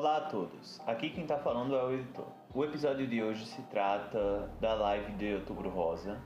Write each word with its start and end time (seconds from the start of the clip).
Olá 0.00 0.16
a 0.16 0.20
todos, 0.22 0.80
aqui 0.86 1.10
quem 1.10 1.24
está 1.24 1.36
falando 1.36 1.76
é 1.76 1.84
o 1.84 1.92
editor. 1.92 2.24
O 2.54 2.64
episódio 2.64 3.06
de 3.06 3.22
hoje 3.22 3.44
se 3.44 3.60
trata 3.64 4.50
da 4.58 4.72
live 4.72 5.12
de 5.12 5.34
Outubro 5.34 5.68
Rosa, 5.68 6.18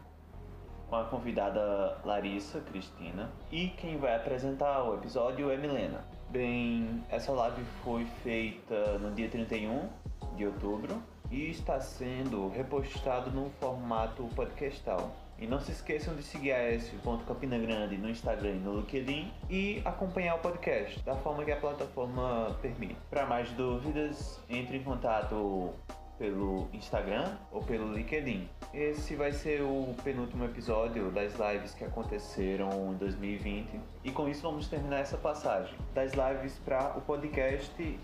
com 0.88 0.94
a 0.94 1.02
convidada 1.06 1.98
Larissa 2.04 2.60
Cristina, 2.60 3.32
e 3.50 3.70
quem 3.70 3.98
vai 3.98 4.14
apresentar 4.14 4.80
o 4.84 4.94
episódio 4.94 5.50
é 5.50 5.56
Milena. 5.56 6.04
Bem, 6.30 7.04
essa 7.08 7.32
live 7.32 7.64
foi 7.82 8.04
feita 8.22 8.96
no 8.98 9.10
dia 9.10 9.28
31 9.28 9.88
de 10.36 10.46
outubro 10.46 11.02
e 11.28 11.50
está 11.50 11.80
sendo 11.80 12.48
repostado 12.50 13.32
no 13.32 13.50
formato 13.58 14.22
podcastal. 14.36 15.10
E 15.38 15.46
não 15.46 15.60
se 15.60 15.72
esqueçam 15.72 16.14
de 16.14 16.22
seguir 16.22 16.52
a 16.52 16.58
S.Campina 16.58 17.58
Grande 17.58 17.96
no 17.96 18.08
Instagram 18.08 18.50
e 18.50 18.58
no 18.58 18.76
LinkedIn 18.76 19.32
e 19.50 19.82
acompanhar 19.84 20.36
o 20.36 20.38
podcast 20.38 21.00
da 21.00 21.16
forma 21.16 21.44
que 21.44 21.50
a 21.50 21.56
plataforma 21.56 22.56
permite. 22.62 22.96
Para 23.10 23.26
mais 23.26 23.50
dúvidas, 23.50 24.40
entre 24.48 24.78
em 24.78 24.82
contato 24.82 25.74
pelo 26.18 26.68
Instagram 26.72 27.36
ou 27.50 27.62
pelo 27.62 27.92
LinkedIn. 27.92 28.48
Esse 28.72 29.16
vai 29.16 29.32
ser 29.32 29.62
o 29.62 29.94
penúltimo 30.02 30.44
episódio 30.44 31.10
das 31.10 31.34
lives 31.34 31.74
que 31.74 31.84
aconteceram 31.84 32.92
em 32.92 32.96
2020 32.96 33.80
e 34.04 34.10
com 34.10 34.28
isso 34.28 34.42
vamos 34.42 34.68
terminar 34.68 35.00
essa 35.00 35.16
passagem 35.16 35.76
das 35.92 36.12
lives 36.12 36.58
para 36.64 36.96
o 36.96 37.00
podcast 37.00 37.98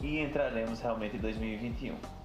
e 0.00 0.20
entraremos 0.20 0.80
realmente 0.80 1.16
em 1.16 1.20
2021. 1.20 2.17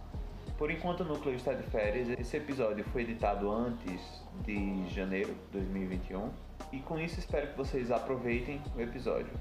Por 0.57 0.69
enquanto 0.69 1.01
o 1.01 1.03
núcleo 1.03 1.35
está 1.35 1.53
de 1.53 1.63
férias, 1.63 2.07
esse 2.09 2.37
episódio 2.37 2.83
foi 2.85 3.01
editado 3.01 3.51
antes 3.51 4.21
de 4.45 4.87
janeiro 4.89 5.33
de 5.33 5.59
2021 5.59 6.29
e 6.71 6.79
com 6.79 6.99
isso 6.99 7.19
espero 7.19 7.47
que 7.47 7.57
vocês 7.57 7.91
aproveitem 7.91 8.61
o 8.75 8.81
episódio. 8.81 9.33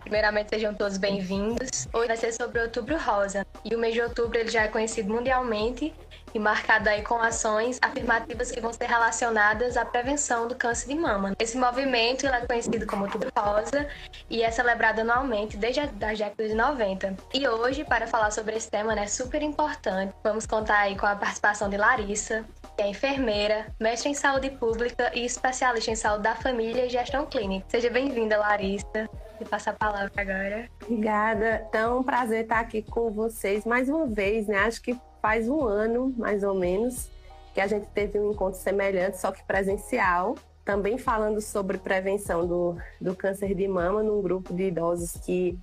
Primeiramente, 0.00 0.50
sejam 0.50 0.74
todos 0.74 0.96
bem-vindos. 0.96 1.88
Hoje 1.92 2.06
vai 2.06 2.16
ser 2.16 2.32
sobre 2.32 2.60
Outubro 2.60 2.96
Rosa. 2.96 3.44
E 3.64 3.74
o 3.74 3.78
mês 3.78 3.94
de 3.94 4.00
outubro 4.00 4.38
ele 4.38 4.50
já 4.50 4.62
é 4.62 4.68
conhecido 4.68 5.12
mundialmente 5.12 5.92
e 6.34 6.38
marcado 6.38 6.88
aí 6.88 7.02
com 7.02 7.14
ações 7.14 7.78
afirmativas 7.80 8.50
que 8.50 8.60
vão 8.60 8.72
ser 8.72 8.86
relacionadas 8.86 9.76
à 9.76 9.84
prevenção 9.84 10.48
do 10.48 10.54
câncer 10.54 10.88
de 10.88 10.94
mama. 10.96 11.34
Esse 11.38 11.56
movimento 11.56 12.26
é 12.26 12.46
conhecido 12.46 12.86
como 12.86 13.06
Rosa 13.36 13.86
e 14.28 14.42
é 14.42 14.50
celebrado 14.50 15.00
anualmente 15.00 15.56
desde 15.56 15.80
a 15.80 15.86
década 15.86 16.48
de 16.48 16.54
90. 16.54 17.16
E 17.32 17.46
hoje, 17.46 17.84
para 17.84 18.06
falar 18.06 18.30
sobre 18.30 18.56
esse 18.56 18.70
tema, 18.70 18.94
né, 18.94 19.06
super 19.06 19.42
importante, 19.42 20.12
vamos 20.22 20.46
contar 20.46 20.80
aí 20.80 20.96
com 20.96 21.06
a 21.06 21.14
participação 21.14 21.70
de 21.70 21.76
Larissa, 21.76 22.44
que 22.76 22.82
é 22.82 22.88
enfermeira, 22.88 23.66
mestre 23.80 24.10
em 24.10 24.14
saúde 24.14 24.50
pública 24.50 25.12
e 25.14 25.24
especialista 25.24 25.90
em 25.90 25.96
saúde 25.96 26.24
da 26.24 26.34
família 26.34 26.86
e 26.86 26.88
gestão 26.88 27.26
clínica. 27.26 27.66
Seja 27.68 27.88
bem-vinda, 27.88 28.36
Larissa. 28.36 29.08
E 29.40 29.44
passa 29.44 29.70
a 29.70 29.72
palavra 29.72 30.12
agora. 30.16 30.68
Obrigada. 30.82 31.64
Então, 31.68 32.00
um 32.00 32.02
prazer 32.02 32.42
estar 32.42 32.60
aqui 32.60 32.82
com 32.82 33.10
vocês 33.10 33.64
mais 33.64 33.88
uma 33.88 34.06
vez, 34.06 34.46
né? 34.46 34.58
Acho 34.58 34.80
que 34.80 34.98
faz 35.24 35.48
um 35.48 35.64
ano, 35.64 36.12
mais 36.18 36.44
ou 36.44 36.54
menos, 36.54 37.08
que 37.54 37.60
a 37.62 37.66
gente 37.66 37.86
teve 37.94 38.18
um 38.18 38.32
encontro 38.32 38.60
semelhante, 38.60 39.18
só 39.18 39.32
que 39.32 39.42
presencial. 39.44 40.34
Também 40.66 40.98
falando 40.98 41.40
sobre 41.40 41.78
prevenção 41.78 42.46
do, 42.46 42.76
do 43.00 43.16
câncer 43.16 43.54
de 43.54 43.66
mama 43.66 44.02
num 44.02 44.20
grupo 44.20 44.52
de 44.52 44.64
idosos 44.64 45.12
que 45.24 45.58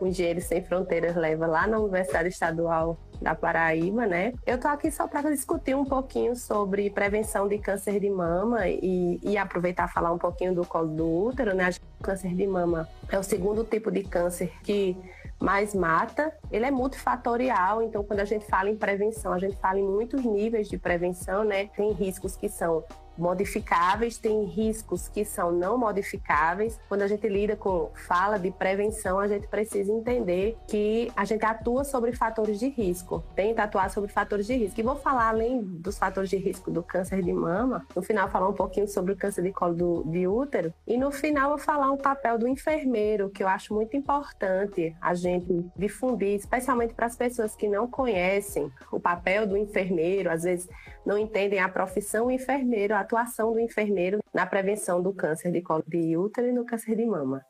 o 0.00 0.06
Engenheiros 0.08 0.44
Sem 0.44 0.64
Fronteiras 0.64 1.14
leva 1.14 1.46
lá 1.46 1.64
na 1.64 1.78
Universidade 1.78 2.28
Estadual 2.28 2.96
da 3.22 3.36
Paraíba, 3.36 4.04
né? 4.04 4.32
Eu 4.44 4.58
tô 4.58 4.66
aqui 4.66 4.90
só 4.90 5.06
para 5.06 5.30
discutir 5.30 5.76
um 5.76 5.84
pouquinho 5.84 6.34
sobre 6.34 6.90
prevenção 6.90 7.46
de 7.46 7.58
câncer 7.58 8.00
de 8.00 8.10
mama 8.10 8.66
e, 8.66 9.20
e 9.22 9.38
aproveitar 9.38 9.86
falar 9.86 10.12
um 10.12 10.18
pouquinho 10.18 10.56
do 10.56 10.66
colo 10.66 10.88
do 10.88 11.26
útero, 11.26 11.54
né? 11.54 11.70
O 12.00 12.02
câncer 12.02 12.34
de 12.34 12.48
mama 12.48 12.88
é 13.08 13.16
o 13.16 13.22
segundo 13.22 13.62
tipo 13.62 13.92
de 13.92 14.02
câncer 14.02 14.52
que 14.64 14.96
mais 15.40 15.74
mata. 15.74 16.32
Ele 16.50 16.64
é 16.64 16.70
multifatorial, 16.70 17.82
então 17.82 18.02
quando 18.04 18.20
a 18.20 18.24
gente 18.24 18.46
fala 18.46 18.70
em 18.70 18.76
prevenção, 18.76 19.32
a 19.32 19.38
gente 19.38 19.56
fala 19.56 19.78
em 19.78 19.84
muitos 19.84 20.24
níveis 20.24 20.68
de 20.68 20.78
prevenção, 20.78 21.44
né? 21.44 21.66
Tem 21.66 21.92
riscos 21.92 22.36
que 22.36 22.48
são 22.48 22.84
modificáveis, 23.16 24.18
tem 24.18 24.44
riscos 24.44 25.08
que 25.08 25.24
são 25.24 25.52
não 25.52 25.78
modificáveis. 25.78 26.78
Quando 26.88 27.02
a 27.02 27.06
gente 27.06 27.28
lida 27.28 27.56
com 27.56 27.90
fala 28.06 28.38
de 28.38 28.50
prevenção, 28.50 29.18
a 29.18 29.28
gente 29.28 29.46
precisa 29.48 29.92
entender 29.92 30.56
que 30.66 31.10
a 31.16 31.24
gente 31.24 31.44
atua 31.44 31.84
sobre 31.84 32.12
fatores 32.12 32.58
de 32.58 32.68
risco, 32.68 33.24
tenta 33.34 33.62
atuar 33.62 33.90
sobre 33.90 34.10
fatores 34.10 34.46
de 34.46 34.54
risco. 34.56 34.80
E 34.80 34.82
vou 34.82 34.96
falar 34.96 35.28
além 35.28 35.62
dos 35.62 35.98
fatores 35.98 36.30
de 36.30 36.36
risco 36.36 36.70
do 36.70 36.82
câncer 36.82 37.22
de 37.22 37.32
mama, 37.32 37.86
no 37.94 38.02
final 38.02 38.28
falar 38.28 38.48
um 38.48 38.54
pouquinho 38.54 38.88
sobre 38.88 39.12
o 39.12 39.16
câncer 39.16 39.42
de 39.42 39.52
colo 39.52 39.74
do, 39.74 40.04
de 40.04 40.26
útero 40.26 40.72
e 40.86 40.96
no 40.96 41.10
final 41.10 41.50
vou 41.50 41.58
falar 41.58 41.90
um 41.90 41.96
papel 41.96 42.38
do 42.38 42.48
enfermeiro, 42.48 43.30
que 43.30 43.42
eu 43.42 43.48
acho 43.48 43.74
muito 43.74 43.96
importante 43.96 44.94
a 45.00 45.14
gente 45.14 45.64
difundir, 45.76 46.34
especialmente 46.34 46.94
para 46.94 47.06
as 47.06 47.16
pessoas 47.16 47.54
que 47.56 47.68
não 47.68 47.88
conhecem 47.88 48.70
o 48.90 49.00
papel 49.00 49.46
do 49.46 49.56
enfermeiro, 49.56 50.30
às 50.30 50.42
vezes 50.42 50.68
não 51.04 51.18
entendem 51.18 51.60
a 51.60 51.68
profissão 51.68 52.30
enfermeiro, 52.30 52.94
a 52.94 53.00
atuação 53.00 53.52
do 53.52 53.60
enfermeiro 53.60 54.20
na 54.32 54.46
prevenção 54.46 55.02
do 55.02 55.12
câncer 55.12 55.52
de 55.52 55.60
colo 55.60 55.84
de 55.86 56.16
útero 56.16 56.48
e 56.48 56.52
no 56.52 56.64
câncer 56.64 56.96
de 56.96 57.04
mama. 57.04 57.44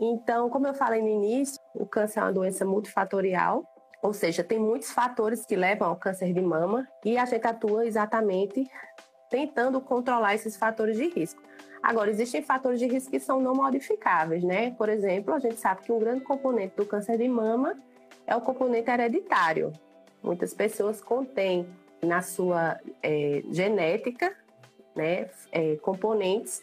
Então, 0.00 0.48
como 0.48 0.66
eu 0.66 0.74
falei 0.74 1.02
no 1.02 1.08
início, 1.08 1.60
o 1.74 1.84
câncer 1.84 2.20
é 2.20 2.22
uma 2.22 2.32
doença 2.32 2.64
multifatorial, 2.64 3.64
ou 4.00 4.12
seja, 4.12 4.44
tem 4.44 4.58
muitos 4.58 4.92
fatores 4.92 5.44
que 5.44 5.56
levam 5.56 5.88
ao 5.88 5.96
câncer 5.96 6.32
de 6.32 6.40
mama 6.40 6.86
e 7.04 7.18
a 7.18 7.24
gente 7.24 7.46
atua 7.46 7.84
exatamente 7.84 8.64
tentando 9.28 9.80
controlar 9.80 10.34
esses 10.34 10.56
fatores 10.56 10.96
de 10.96 11.08
risco. 11.08 11.42
Agora, 11.82 12.10
existem 12.10 12.42
fatores 12.42 12.78
de 12.78 12.86
risco 12.86 13.10
que 13.10 13.20
são 13.20 13.40
não 13.40 13.54
modificáveis, 13.54 14.42
né? 14.42 14.72
Por 14.72 14.88
exemplo, 14.88 15.34
a 15.34 15.38
gente 15.38 15.56
sabe 15.56 15.82
que 15.82 15.92
um 15.92 15.98
grande 15.98 16.22
componente 16.22 16.76
do 16.76 16.86
câncer 16.86 17.18
de 17.18 17.28
mama 17.28 17.76
é 18.26 18.34
o 18.34 18.40
componente 18.40 18.90
hereditário. 18.90 19.72
Muitas 20.22 20.54
pessoas 20.54 21.00
contêm 21.00 21.68
na 22.02 22.22
sua 22.22 22.78
é, 23.02 23.42
genética 23.50 24.34
né, 24.94 25.28
é, 25.52 25.76
componentes 25.76 26.62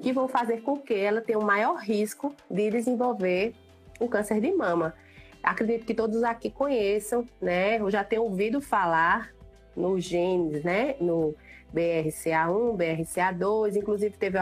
que 0.00 0.12
vão 0.12 0.26
fazer 0.26 0.62
com 0.62 0.76
que 0.76 0.94
ela 0.94 1.20
tenha 1.20 1.38
um 1.38 1.44
maior 1.44 1.76
risco 1.76 2.34
de 2.50 2.70
desenvolver 2.70 3.54
o 4.00 4.08
câncer 4.08 4.40
de 4.40 4.52
mama. 4.52 4.94
Acredito 5.42 5.84
que 5.84 5.94
todos 5.94 6.22
aqui 6.24 6.50
conheçam, 6.50 7.28
né? 7.40 7.78
Eu 7.78 7.90
já 7.90 8.02
tenho 8.02 8.22
ouvido 8.22 8.60
falar 8.60 9.32
nos 9.76 10.02
genes, 10.02 10.64
né? 10.64 10.96
No 11.00 11.34
BRCA1, 11.72 12.76
BRCA2, 12.76 13.76
inclusive 13.76 14.16
teve 14.16 14.38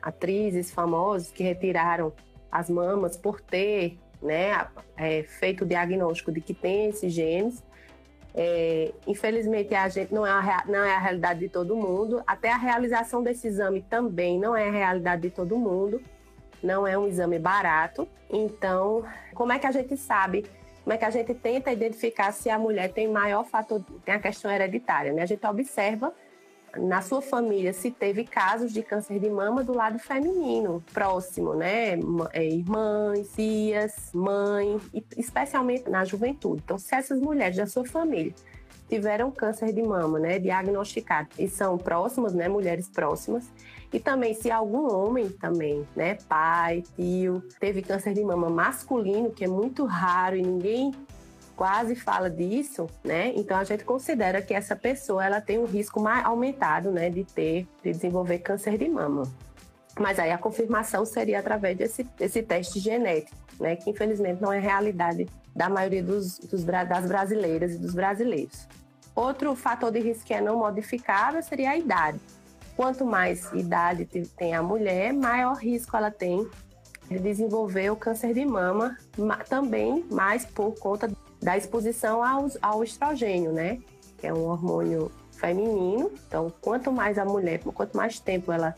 atrizes 0.00 0.70
famosas 0.70 1.30
que 1.30 1.42
retiraram 1.42 2.12
as 2.50 2.70
mamas 2.70 3.16
por 3.16 3.40
ter, 3.40 3.98
né, 4.22 4.66
é, 4.96 5.24
feito 5.24 5.64
o 5.64 5.66
diagnóstico 5.66 6.32
de 6.32 6.40
que 6.40 6.54
tem 6.54 6.88
esses 6.88 7.12
genes. 7.12 7.62
É, 8.38 8.92
infelizmente, 9.06 9.74
a 9.74 9.88
gente 9.88 10.12
não 10.12 10.26
é, 10.26 10.30
a, 10.30 10.64
não 10.66 10.84
é 10.84 10.94
a 10.94 10.98
realidade 10.98 11.40
de 11.40 11.48
todo 11.48 11.74
mundo. 11.74 12.22
Até 12.26 12.52
a 12.52 12.56
realização 12.58 13.22
desse 13.22 13.48
exame 13.48 13.80
também 13.88 14.38
não 14.38 14.54
é 14.54 14.68
a 14.68 14.70
realidade 14.70 15.22
de 15.22 15.30
todo 15.30 15.56
mundo. 15.56 16.02
Não 16.62 16.86
é 16.86 16.98
um 16.98 17.08
exame 17.08 17.38
barato. 17.38 18.06
Então, 18.30 19.04
como 19.34 19.52
é 19.52 19.58
que 19.58 19.66
a 19.66 19.70
gente 19.70 19.96
sabe? 19.96 20.44
Como 20.84 20.92
é 20.92 20.98
que 20.98 21.04
a 21.04 21.10
gente 21.10 21.34
tenta 21.34 21.72
identificar 21.72 22.30
se 22.30 22.50
a 22.50 22.58
mulher 22.58 22.92
tem 22.92 23.08
maior 23.08 23.44
fator, 23.44 23.82
tem 24.04 24.14
a 24.14 24.20
questão 24.20 24.50
hereditária? 24.50 25.12
Né? 25.12 25.22
A 25.22 25.26
gente 25.26 25.44
observa 25.46 26.12
na 26.78 27.02
sua 27.02 27.20
família 27.22 27.72
se 27.72 27.90
teve 27.90 28.24
casos 28.24 28.72
de 28.72 28.82
câncer 28.82 29.18
de 29.18 29.28
mama 29.30 29.62
do 29.62 29.74
lado 29.74 29.98
feminino, 29.98 30.82
próximo, 30.92 31.54
né? 31.54 31.98
É, 32.32 32.44
irmãs, 32.44 33.28
tias, 33.34 34.10
mãe, 34.14 34.80
especialmente 35.16 35.88
na 35.88 36.04
juventude. 36.04 36.62
Então, 36.64 36.78
se 36.78 36.94
essas 36.94 37.20
mulheres 37.20 37.56
da 37.56 37.66
sua 37.66 37.84
família 37.84 38.34
tiveram 38.88 39.30
câncer 39.30 39.72
de 39.72 39.82
mama, 39.82 40.18
né, 40.18 40.38
diagnosticado, 40.38 41.28
e 41.38 41.48
são 41.48 41.76
próximas, 41.76 42.32
né, 42.32 42.48
mulheres 42.48 42.88
próximas, 42.88 43.50
e 43.92 43.98
também 43.98 44.34
se 44.34 44.50
algum 44.50 44.92
homem 44.92 45.28
também, 45.28 45.86
né, 45.94 46.16
pai, 46.28 46.84
tio, 46.94 47.42
teve 47.58 47.82
câncer 47.82 48.14
de 48.14 48.22
mama 48.22 48.48
masculino, 48.48 49.30
que 49.30 49.44
é 49.44 49.48
muito 49.48 49.84
raro 49.84 50.36
e 50.36 50.42
ninguém 50.42 50.92
quase 51.56 51.96
fala 51.96 52.28
disso, 52.28 52.86
né? 53.02 53.32
Então 53.34 53.56
a 53.56 53.64
gente 53.64 53.82
considera 53.82 54.42
que 54.42 54.52
essa 54.52 54.76
pessoa 54.76 55.24
ela 55.24 55.40
tem 55.40 55.58
um 55.58 55.64
risco 55.64 55.98
mais 55.98 56.24
aumentado, 56.24 56.92
né, 56.92 57.08
de 57.08 57.24
ter, 57.24 57.66
de 57.82 57.92
desenvolver 57.92 58.38
câncer 58.40 58.76
de 58.76 58.88
mama. 58.88 59.22
Mas 59.98 60.18
aí 60.18 60.30
a 60.30 60.36
confirmação 60.36 61.06
seria 61.06 61.40
através 61.40 61.76
desse, 61.76 62.04
desse 62.04 62.42
teste 62.42 62.78
genético, 62.78 63.34
né, 63.58 63.74
que 63.74 63.88
infelizmente 63.88 64.42
não 64.42 64.52
é 64.52 64.58
realidade 64.58 65.26
da 65.54 65.70
maioria 65.70 66.02
dos, 66.02 66.38
dos, 66.38 66.62
das 66.62 67.06
brasileiras 67.06 67.72
e 67.72 67.78
dos 67.78 67.94
brasileiros. 67.94 68.68
Outro 69.14 69.56
fator 69.56 69.90
de 69.90 69.98
risco 69.98 70.26
que 70.26 70.34
é 70.34 70.42
não 70.42 70.58
modificável 70.58 71.42
seria 71.42 71.70
a 71.70 71.76
idade. 71.78 72.20
Quanto 72.76 73.06
mais 73.06 73.50
idade 73.54 74.04
tem 74.36 74.54
a 74.54 74.62
mulher, 74.62 75.14
maior 75.14 75.54
risco 75.54 75.96
ela 75.96 76.10
tem 76.10 76.46
de 77.08 77.18
desenvolver 77.18 77.90
o 77.90 77.96
câncer 77.96 78.34
de 78.34 78.44
mama, 78.44 78.98
também 79.48 80.04
mais 80.10 80.44
por 80.44 80.78
conta 80.78 81.10
da 81.46 81.56
exposição 81.56 82.24
ao, 82.24 82.48
ao 82.60 82.82
estrogênio, 82.82 83.52
né? 83.52 83.78
Que 84.18 84.26
é 84.26 84.34
um 84.34 84.48
hormônio 84.48 85.12
feminino. 85.30 86.10
Então, 86.26 86.52
quanto 86.60 86.90
mais 86.90 87.18
a 87.18 87.24
mulher, 87.24 87.60
quanto 87.62 87.96
mais 87.96 88.18
tempo 88.18 88.50
ela 88.50 88.74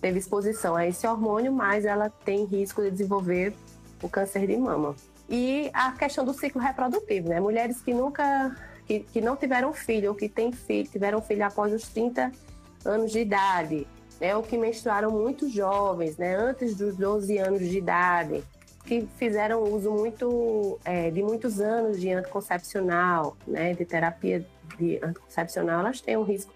teve 0.00 0.20
exposição 0.20 0.76
a 0.76 0.86
esse 0.86 1.04
hormônio, 1.08 1.52
mais 1.52 1.84
ela 1.84 2.08
tem 2.08 2.44
risco 2.44 2.82
de 2.82 2.92
desenvolver 2.92 3.52
o 4.00 4.08
câncer 4.08 4.46
de 4.46 4.56
mama. 4.56 4.94
E 5.28 5.72
a 5.74 5.90
questão 5.90 6.24
do 6.24 6.32
ciclo 6.32 6.62
reprodutivo, 6.62 7.30
né? 7.30 7.40
Mulheres 7.40 7.80
que 7.80 7.92
nunca, 7.92 8.56
que, 8.86 9.00
que 9.00 9.20
não 9.20 9.34
tiveram 9.34 9.72
filho 9.72 10.10
ou 10.10 10.14
que 10.14 10.28
têm 10.28 10.52
filho, 10.52 10.88
tiveram 10.88 11.20
filho 11.20 11.44
após 11.44 11.72
os 11.72 11.88
30 11.88 12.30
anos 12.84 13.10
de 13.10 13.18
idade, 13.18 13.88
né? 14.20 14.36
Ou 14.36 14.44
que 14.44 14.56
menstruaram 14.56 15.10
muito 15.10 15.50
jovens, 15.50 16.16
né? 16.16 16.36
Antes 16.36 16.76
dos 16.76 16.94
12 16.94 17.38
anos 17.38 17.58
de 17.58 17.76
idade, 17.76 18.44
que 18.88 19.06
fizeram 19.18 19.62
uso 19.62 19.90
muito 19.92 20.78
é, 20.82 21.10
de 21.10 21.22
muitos 21.22 21.60
anos 21.60 22.00
de 22.00 22.10
anticoncepcional, 22.10 23.36
né? 23.46 23.74
De 23.74 23.84
terapia 23.84 24.46
de 24.78 24.98
anticoncepcional, 25.02 25.80
elas 25.80 26.00
têm 26.00 26.16
um 26.16 26.22
risco 26.22 26.54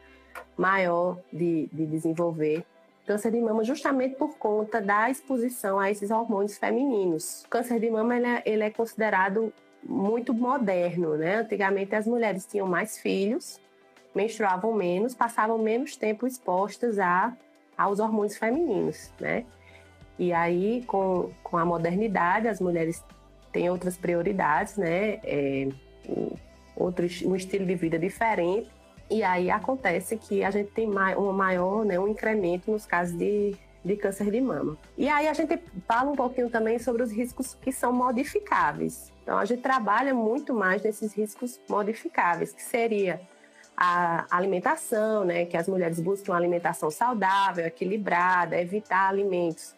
maior 0.56 1.18
de, 1.30 1.68
de 1.70 1.84
desenvolver 1.86 2.64
câncer 3.06 3.32
de 3.32 3.40
mama 3.40 3.64
justamente 3.64 4.14
por 4.14 4.38
conta 4.38 4.80
da 4.80 5.10
exposição 5.10 5.78
a 5.78 5.90
esses 5.90 6.10
hormônios 6.10 6.56
femininos. 6.56 7.42
O 7.44 7.48
câncer 7.48 7.78
de 7.78 7.90
mama 7.90 8.16
ele 8.16 8.26
é, 8.26 8.42
ele 8.46 8.62
é 8.62 8.70
considerado 8.70 9.52
muito 9.82 10.32
moderno, 10.32 11.16
né? 11.16 11.36
Antigamente 11.36 11.94
as 11.94 12.06
mulheres 12.06 12.46
tinham 12.46 12.66
mais 12.66 12.96
filhos, 12.96 13.60
menstruavam 14.14 14.72
menos, 14.72 15.14
passavam 15.14 15.58
menos 15.58 15.96
tempo 15.96 16.26
expostas 16.26 16.98
a, 16.98 17.36
aos 17.76 17.98
hormônios 17.98 18.38
femininos, 18.38 19.12
né? 19.20 19.44
E 20.18 20.32
aí, 20.32 20.82
com, 20.86 21.30
com 21.42 21.56
a 21.56 21.64
modernidade, 21.64 22.48
as 22.48 22.60
mulheres 22.60 23.02
têm 23.52 23.70
outras 23.70 23.96
prioridades, 23.96 24.76
né? 24.76 25.20
É, 25.24 25.68
outro, 26.76 27.06
um 27.24 27.36
estilo 27.36 27.66
de 27.66 27.74
vida 27.74 27.98
diferente 27.98 28.70
e 29.12 29.22
aí 29.22 29.50
acontece 29.50 30.16
que 30.16 30.42
a 30.42 30.50
gente 30.50 30.70
tem 30.70 30.88
um 30.88 31.32
maior, 31.32 31.84
né, 31.84 32.00
um 32.00 32.08
incremento 32.08 32.70
nos 32.70 32.86
casos 32.86 33.14
de, 33.14 33.54
de 33.84 33.94
câncer 33.94 34.30
de 34.30 34.40
mama. 34.40 34.78
E 34.96 35.06
aí 35.06 35.28
a 35.28 35.34
gente 35.34 35.58
fala 35.86 36.10
um 36.10 36.16
pouquinho 36.16 36.48
também 36.48 36.78
sobre 36.78 37.02
os 37.02 37.12
riscos 37.12 37.54
que 37.54 37.70
são 37.70 37.92
modificáveis. 37.92 39.12
Então 39.22 39.36
a 39.36 39.44
gente 39.44 39.60
trabalha 39.60 40.14
muito 40.14 40.54
mais 40.54 40.82
nesses 40.82 41.12
riscos 41.12 41.60
modificáveis, 41.68 42.54
que 42.54 42.62
seria 42.62 43.20
a 43.76 44.24
alimentação, 44.30 45.24
né, 45.24 45.44
que 45.44 45.58
as 45.58 45.68
mulheres 45.68 46.00
buscam 46.00 46.32
uma 46.32 46.38
alimentação 46.38 46.90
saudável, 46.90 47.66
equilibrada, 47.66 48.58
evitar 48.58 49.10
alimentos 49.10 49.74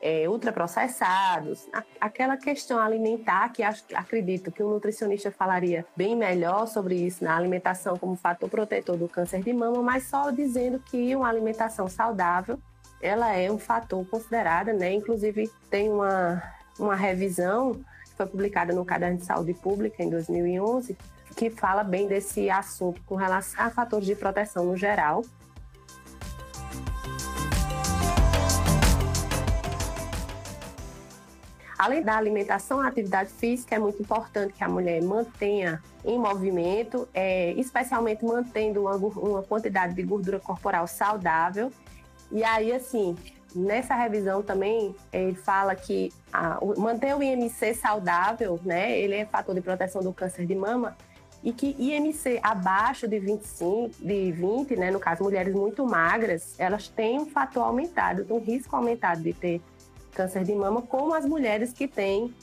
é, 0.00 0.28
ultraprocessados, 0.28 1.68
aquela 2.00 2.36
questão 2.36 2.78
alimentar 2.78 3.48
que 3.50 3.62
acho, 3.62 3.84
acredito 3.94 4.52
que 4.52 4.62
o 4.62 4.70
nutricionista 4.70 5.30
falaria 5.30 5.86
bem 5.96 6.14
melhor 6.14 6.66
sobre 6.66 6.94
isso 6.94 7.24
na 7.24 7.36
alimentação 7.36 7.96
como 7.96 8.16
fator 8.16 8.48
protetor 8.48 8.96
do 8.96 9.08
câncer 9.08 9.42
de 9.42 9.52
mama, 9.52 9.82
mas 9.82 10.04
só 10.04 10.30
dizendo 10.30 10.78
que 10.78 11.14
uma 11.16 11.28
alimentação 11.28 11.88
saudável 11.88 12.58
ela 13.00 13.32
é 13.34 13.50
um 13.50 13.58
fator 13.58 14.04
considerado, 14.06 14.72
né? 14.72 14.92
Inclusive 14.92 15.50
tem 15.70 15.90
uma, 15.90 16.42
uma 16.78 16.94
revisão 16.94 17.72
que 17.72 18.16
foi 18.16 18.26
publicada 18.26 18.74
no 18.74 18.84
Caderno 18.84 19.18
de 19.18 19.24
Saúde 19.24 19.54
Pública 19.54 20.02
em 20.02 20.10
2011 20.10 20.96
que 21.36 21.50
fala 21.50 21.84
bem 21.84 22.08
desse 22.08 22.48
assunto 22.48 23.02
com 23.04 23.14
relação 23.14 23.62
a 23.62 23.70
fatores 23.70 24.06
de 24.06 24.16
proteção 24.16 24.64
no 24.64 24.76
geral 24.76 25.22
Além 31.78 32.02
da 32.02 32.16
alimentação, 32.16 32.80
a 32.80 32.88
atividade 32.88 33.30
física 33.30 33.74
é 33.74 33.78
muito 33.78 34.00
importante 34.00 34.54
que 34.54 34.64
a 34.64 34.68
mulher 34.68 35.02
mantenha 35.02 35.82
em 36.04 36.18
movimento, 36.18 37.06
é, 37.12 37.52
especialmente 37.52 38.24
mantendo 38.24 38.82
uma, 38.82 38.96
uma 38.96 39.42
quantidade 39.42 39.94
de 39.94 40.02
gordura 40.02 40.40
corporal 40.40 40.86
saudável. 40.86 41.70
E 42.32 42.42
aí, 42.42 42.72
assim, 42.72 43.14
nessa 43.54 43.94
revisão 43.94 44.42
também 44.42 44.94
ele 45.12 45.34
fala 45.34 45.74
que 45.74 46.12
a, 46.32 46.58
o, 46.62 46.80
manter 46.80 47.14
o 47.14 47.22
IMC 47.22 47.74
saudável, 47.74 48.58
né? 48.64 48.98
Ele 48.98 49.14
é 49.14 49.26
fator 49.26 49.54
de 49.54 49.60
proteção 49.60 50.02
do 50.02 50.12
câncer 50.12 50.46
de 50.46 50.54
mama 50.54 50.96
e 51.42 51.52
que 51.52 51.76
IMC 51.78 52.40
abaixo 52.42 53.06
de 53.06 53.18
25, 53.18 53.90
de 54.00 54.32
20, 54.32 54.76
né, 54.76 54.90
no 54.90 54.98
caso 54.98 55.22
mulheres 55.22 55.54
muito 55.54 55.86
magras, 55.86 56.54
elas 56.58 56.88
têm 56.88 57.20
um 57.20 57.26
fator 57.26 57.62
aumentado, 57.62 58.26
um 58.30 58.38
risco 58.38 58.74
aumentado 58.74 59.22
de 59.22 59.32
ter 59.32 59.60
câncer 60.16 60.42
de 60.44 60.54
mama, 60.54 60.80
como 60.80 61.12
as 61.12 61.26
mulheres 61.26 61.74
que 61.74 61.86
têm 61.86 62.34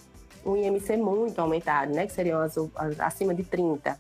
um 0.46 0.56
IMC 0.56 0.96
muito 0.96 1.40
aumentado, 1.40 1.92
né? 1.92 2.06
Que 2.06 2.14
seriam 2.14 2.40
as, 2.40 2.56
as, 2.76 3.00
acima 3.00 3.34
de 3.34 3.44
30. 3.44 4.00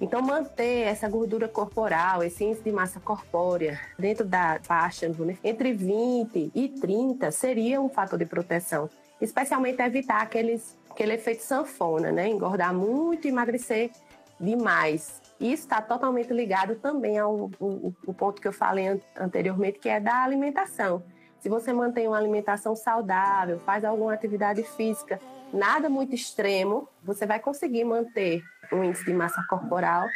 Então, 0.00 0.22
manter 0.22 0.86
essa 0.86 1.08
gordura 1.08 1.48
corporal, 1.48 2.22
esse 2.22 2.44
índice 2.44 2.62
de 2.62 2.70
massa 2.70 3.00
corpórea 3.00 3.80
dentro 3.98 4.24
da 4.24 4.60
faixa 4.62 5.08
né? 5.08 5.36
entre 5.42 5.72
20 5.72 6.52
e 6.54 6.68
30 6.68 7.32
seria 7.32 7.80
um 7.80 7.88
fator 7.88 8.16
de 8.16 8.24
proteção. 8.24 8.88
Especialmente 9.20 9.82
evitar 9.82 10.22
aqueles, 10.22 10.76
aquele 10.88 11.14
efeito 11.14 11.42
sanfona, 11.42 12.12
né? 12.12 12.28
Engordar 12.28 12.72
muito 12.72 13.26
e 13.26 13.30
emagrecer 13.30 13.90
demais. 14.38 15.20
Isso 15.40 15.64
está 15.64 15.82
totalmente 15.82 16.32
ligado 16.32 16.76
também 16.76 17.18
ao, 17.18 17.50
ao, 17.60 17.92
ao 18.06 18.14
ponto 18.14 18.40
que 18.40 18.46
eu 18.46 18.52
falei 18.52 19.00
anteriormente, 19.16 19.80
que 19.80 19.88
é 19.88 19.98
da 19.98 20.22
alimentação. 20.22 21.02
Se 21.40 21.48
você 21.48 21.72
mantém 21.72 22.08
uma 22.08 22.18
alimentação 22.18 22.74
saudável, 22.74 23.58
faz 23.60 23.84
alguma 23.84 24.12
atividade 24.12 24.62
física, 24.62 25.20
nada 25.52 25.88
muito 25.88 26.14
extremo, 26.14 26.88
você 27.02 27.26
vai 27.26 27.38
conseguir 27.38 27.84
manter 27.84 28.42
um 28.72 28.84
índice 28.84 29.04
de 29.04 29.12
massa 29.12 29.42
corporal 29.48 30.06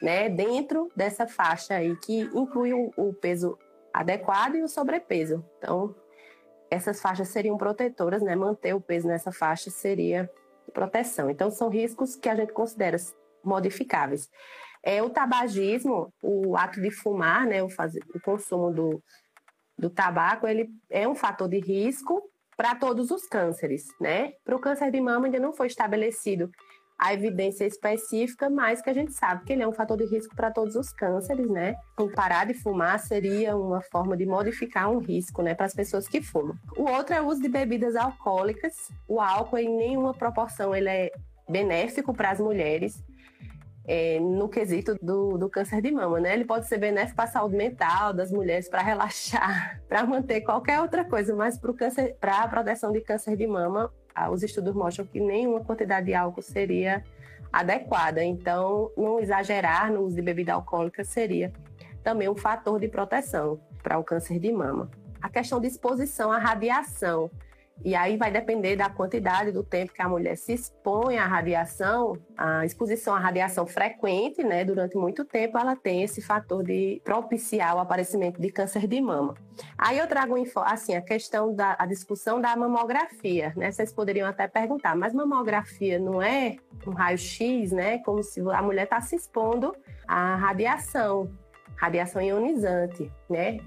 né, 0.00 0.28
dentro 0.28 0.90
dessa 0.94 1.26
faixa 1.26 1.74
aí, 1.74 1.96
que 1.96 2.20
inclui 2.20 2.72
o, 2.72 2.92
o 2.96 3.12
peso 3.12 3.58
adequado 3.92 4.54
e 4.54 4.62
o 4.62 4.68
sobrepeso. 4.68 5.44
Então, 5.58 5.94
essas 6.70 7.00
faixas 7.00 7.28
seriam 7.28 7.56
protetoras, 7.56 8.22
né? 8.22 8.36
Manter 8.36 8.74
o 8.74 8.80
peso 8.80 9.08
nessa 9.08 9.32
faixa 9.32 9.70
seria 9.70 10.30
proteção. 10.72 11.30
Então, 11.30 11.50
são 11.50 11.68
riscos 11.68 12.14
que 12.14 12.28
a 12.28 12.36
gente 12.36 12.52
considera 12.52 12.96
modificáveis. 13.42 14.30
É, 14.82 15.02
o 15.02 15.10
tabagismo, 15.10 16.12
o 16.22 16.56
ato 16.56 16.80
de 16.80 16.90
fumar, 16.90 17.46
né? 17.46 17.62
O, 17.62 17.68
fazer, 17.68 18.00
o 18.14 18.20
consumo 18.20 18.70
do, 18.70 19.02
do 19.78 19.88
tabaco, 19.88 20.46
ele 20.46 20.68
é 20.90 21.06
um 21.06 21.14
fator 21.14 21.48
de 21.48 21.60
risco 21.60 22.22
para 22.56 22.74
todos 22.74 23.10
os 23.10 23.26
cânceres, 23.26 23.86
né? 24.00 24.32
Para 24.44 24.56
o 24.56 24.58
câncer 24.58 24.90
de 24.90 25.00
mama 25.00 25.26
ainda 25.26 25.38
não 25.38 25.52
foi 25.52 25.68
estabelecido 25.68 26.50
a 26.98 27.14
evidência 27.14 27.64
específica, 27.64 28.50
mas 28.50 28.82
que 28.82 28.90
a 28.90 28.92
gente 28.92 29.12
sabe 29.12 29.44
que 29.44 29.52
ele 29.52 29.62
é 29.62 29.68
um 29.68 29.72
fator 29.72 29.96
de 29.96 30.04
risco 30.04 30.34
para 30.34 30.50
todos 30.50 30.74
os 30.74 30.92
cânceres, 30.92 31.48
né? 31.48 31.76
Então, 31.92 32.10
parar 32.10 32.44
de 32.44 32.54
fumar 32.54 32.98
seria 32.98 33.56
uma 33.56 33.80
forma 33.80 34.16
de 34.16 34.26
modificar 34.26 34.90
um 34.90 34.98
risco, 34.98 35.40
né, 35.40 35.54
para 35.54 35.66
as 35.66 35.74
pessoas 35.74 36.08
que 36.08 36.20
fumam. 36.20 36.56
O 36.76 36.90
outro 36.90 37.14
é 37.14 37.22
o 37.22 37.26
uso 37.26 37.40
de 37.40 37.48
bebidas 37.48 37.94
alcoólicas. 37.94 38.74
O 39.06 39.20
álcool, 39.20 39.58
em 39.58 39.76
nenhuma 39.76 40.12
proporção, 40.12 40.74
ele 40.74 40.88
é 40.88 41.12
benéfico 41.48 42.12
para 42.12 42.32
as 42.32 42.40
mulheres 42.40 43.00
é, 43.88 44.20
no 44.20 44.50
quesito 44.50 44.94
do, 45.00 45.38
do 45.38 45.48
câncer 45.48 45.80
de 45.80 45.90
mama, 45.90 46.20
né? 46.20 46.34
Ele 46.34 46.44
pode 46.44 46.68
ser 46.68 46.76
benéfico 46.76 47.16
para 47.16 47.24
a 47.24 47.28
saúde 47.28 47.56
mental 47.56 48.12
das 48.12 48.30
mulheres, 48.30 48.68
para 48.68 48.82
relaxar, 48.82 49.80
para 49.88 50.04
manter 50.04 50.42
qualquer 50.42 50.80
outra 50.80 51.06
coisa, 51.06 51.34
mas 51.34 51.58
para 52.20 52.42
a 52.42 52.48
proteção 52.48 52.92
de 52.92 53.00
câncer 53.00 53.34
de 53.34 53.46
mama, 53.46 53.90
os 54.30 54.42
estudos 54.42 54.74
mostram 54.74 55.06
que 55.06 55.18
nenhuma 55.18 55.64
quantidade 55.64 56.06
de 56.06 56.14
álcool 56.14 56.42
seria 56.42 57.02
adequada. 57.50 58.22
Então, 58.22 58.92
não 58.94 59.18
exagerar 59.18 59.90
no 59.90 60.02
uso 60.02 60.16
de 60.16 60.22
bebida 60.22 60.52
alcoólica 60.52 61.02
seria 61.02 61.50
também 62.02 62.28
um 62.28 62.36
fator 62.36 62.78
de 62.78 62.88
proteção 62.88 63.58
para 63.82 63.98
o 63.98 64.04
câncer 64.04 64.38
de 64.38 64.52
mama. 64.52 64.90
A 65.22 65.30
questão 65.30 65.58
de 65.60 65.66
exposição 65.66 66.30
à 66.30 66.38
radiação 66.38 67.30
e 67.84 67.94
aí 67.94 68.16
vai 68.16 68.30
depender 68.30 68.76
da 68.76 68.88
quantidade 68.88 69.52
do 69.52 69.62
tempo 69.62 69.92
que 69.92 70.02
a 70.02 70.08
mulher 70.08 70.36
se 70.36 70.52
expõe 70.52 71.16
à 71.16 71.26
radiação, 71.26 72.18
a 72.36 72.64
exposição 72.64 73.14
à 73.14 73.18
radiação 73.18 73.66
frequente, 73.66 74.42
né, 74.42 74.64
durante 74.64 74.96
muito 74.96 75.24
tempo, 75.24 75.56
ela 75.58 75.76
tem 75.76 76.02
esse 76.02 76.20
fator 76.20 76.64
de 76.64 77.00
propiciar 77.04 77.76
o 77.76 77.78
aparecimento 77.78 78.40
de 78.40 78.50
câncer 78.50 78.86
de 78.86 79.00
mama. 79.00 79.34
Aí 79.76 79.98
eu 79.98 80.06
trago 80.06 80.34
assim 80.64 80.94
a 80.94 81.00
questão 81.00 81.54
da 81.54 81.76
a 81.78 81.86
discussão 81.86 82.40
da 82.40 82.54
mamografia, 82.56 83.52
né? 83.56 83.70
Vocês 83.70 83.92
poderiam 83.92 84.28
até 84.28 84.46
perguntar, 84.48 84.96
mas 84.96 85.12
mamografia 85.12 85.98
não 85.98 86.22
é 86.22 86.56
um 86.86 86.92
raio-x, 86.92 87.72
né? 87.72 87.98
Como 87.98 88.22
se 88.22 88.40
a 88.40 88.62
mulher 88.62 88.84
está 88.84 89.00
se 89.00 89.16
expondo 89.16 89.74
à 90.06 90.36
radiação, 90.36 91.30
radiação 91.76 92.22
ionizante, 92.22 93.10
né? 93.28 93.58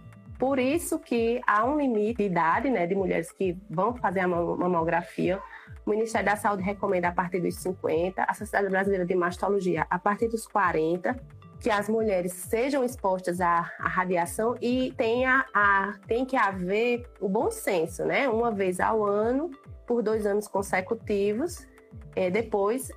Por 0.41 0.57
isso 0.57 0.97
que 0.97 1.39
há 1.45 1.63
um 1.63 1.77
limite 1.77 2.15
de 2.15 2.23
idade 2.23 2.67
né, 2.67 2.87
de 2.87 2.95
mulheres 2.95 3.31
que 3.31 3.55
vão 3.69 3.93
fazer 3.93 4.21
a 4.21 4.27
mamografia. 4.27 5.39
O 5.85 5.91
Ministério 5.91 6.25
da 6.25 6.35
Saúde 6.35 6.63
recomenda 6.63 7.09
a 7.09 7.11
partir 7.11 7.39
dos 7.39 7.57
50, 7.57 8.23
a 8.23 8.33
Sociedade 8.33 8.67
Brasileira 8.67 9.05
de 9.05 9.13
Mastologia 9.13 9.85
a 9.87 9.99
partir 9.99 10.29
dos 10.29 10.47
40, 10.47 11.15
que 11.59 11.69
as 11.69 11.87
mulheres 11.87 12.33
sejam 12.33 12.83
expostas 12.83 13.39
à, 13.39 13.71
à 13.77 13.87
radiação 13.87 14.57
e 14.59 14.91
tenha 14.97 15.45
a, 15.53 15.93
tem 16.07 16.25
que 16.25 16.35
haver 16.35 17.07
o 17.19 17.29
bom 17.29 17.51
senso, 17.51 18.03
né? 18.03 18.27
Uma 18.27 18.51
vez 18.51 18.79
ao 18.79 19.05
ano, 19.05 19.51
por 19.85 20.01
dois 20.01 20.25
anos 20.25 20.47
consecutivos, 20.47 21.67
é, 22.15 22.31
depois 22.31 22.91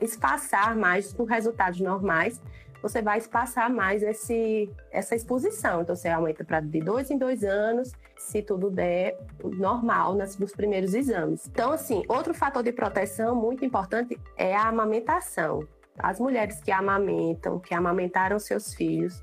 espaçar 0.00 0.76
mais 0.76 1.12
com 1.12 1.24
resultados 1.24 1.80
normais 1.80 2.40
você 2.88 3.02
vai 3.02 3.18
espaçar 3.18 3.70
mais 3.70 4.02
esse, 4.02 4.70
essa 4.90 5.14
exposição. 5.14 5.82
Então, 5.82 5.94
você 5.94 6.08
aumenta 6.08 6.44
para 6.44 6.60
de 6.60 6.80
dois 6.80 7.10
em 7.10 7.18
dois 7.18 7.42
anos, 7.44 7.92
se 8.16 8.42
tudo 8.42 8.70
der 8.70 9.18
normal 9.42 10.14
nas, 10.14 10.38
nos 10.38 10.52
primeiros 10.52 10.94
exames. 10.94 11.46
Então, 11.46 11.72
assim, 11.72 12.02
outro 12.08 12.32
fator 12.34 12.62
de 12.62 12.72
proteção 12.72 13.34
muito 13.34 13.64
importante 13.64 14.18
é 14.36 14.54
a 14.54 14.68
amamentação. 14.68 15.66
As 15.98 16.20
mulheres 16.20 16.60
que 16.60 16.70
amamentam, 16.70 17.58
que 17.58 17.74
amamentaram 17.74 18.38
seus 18.38 18.74
filhos, 18.74 19.22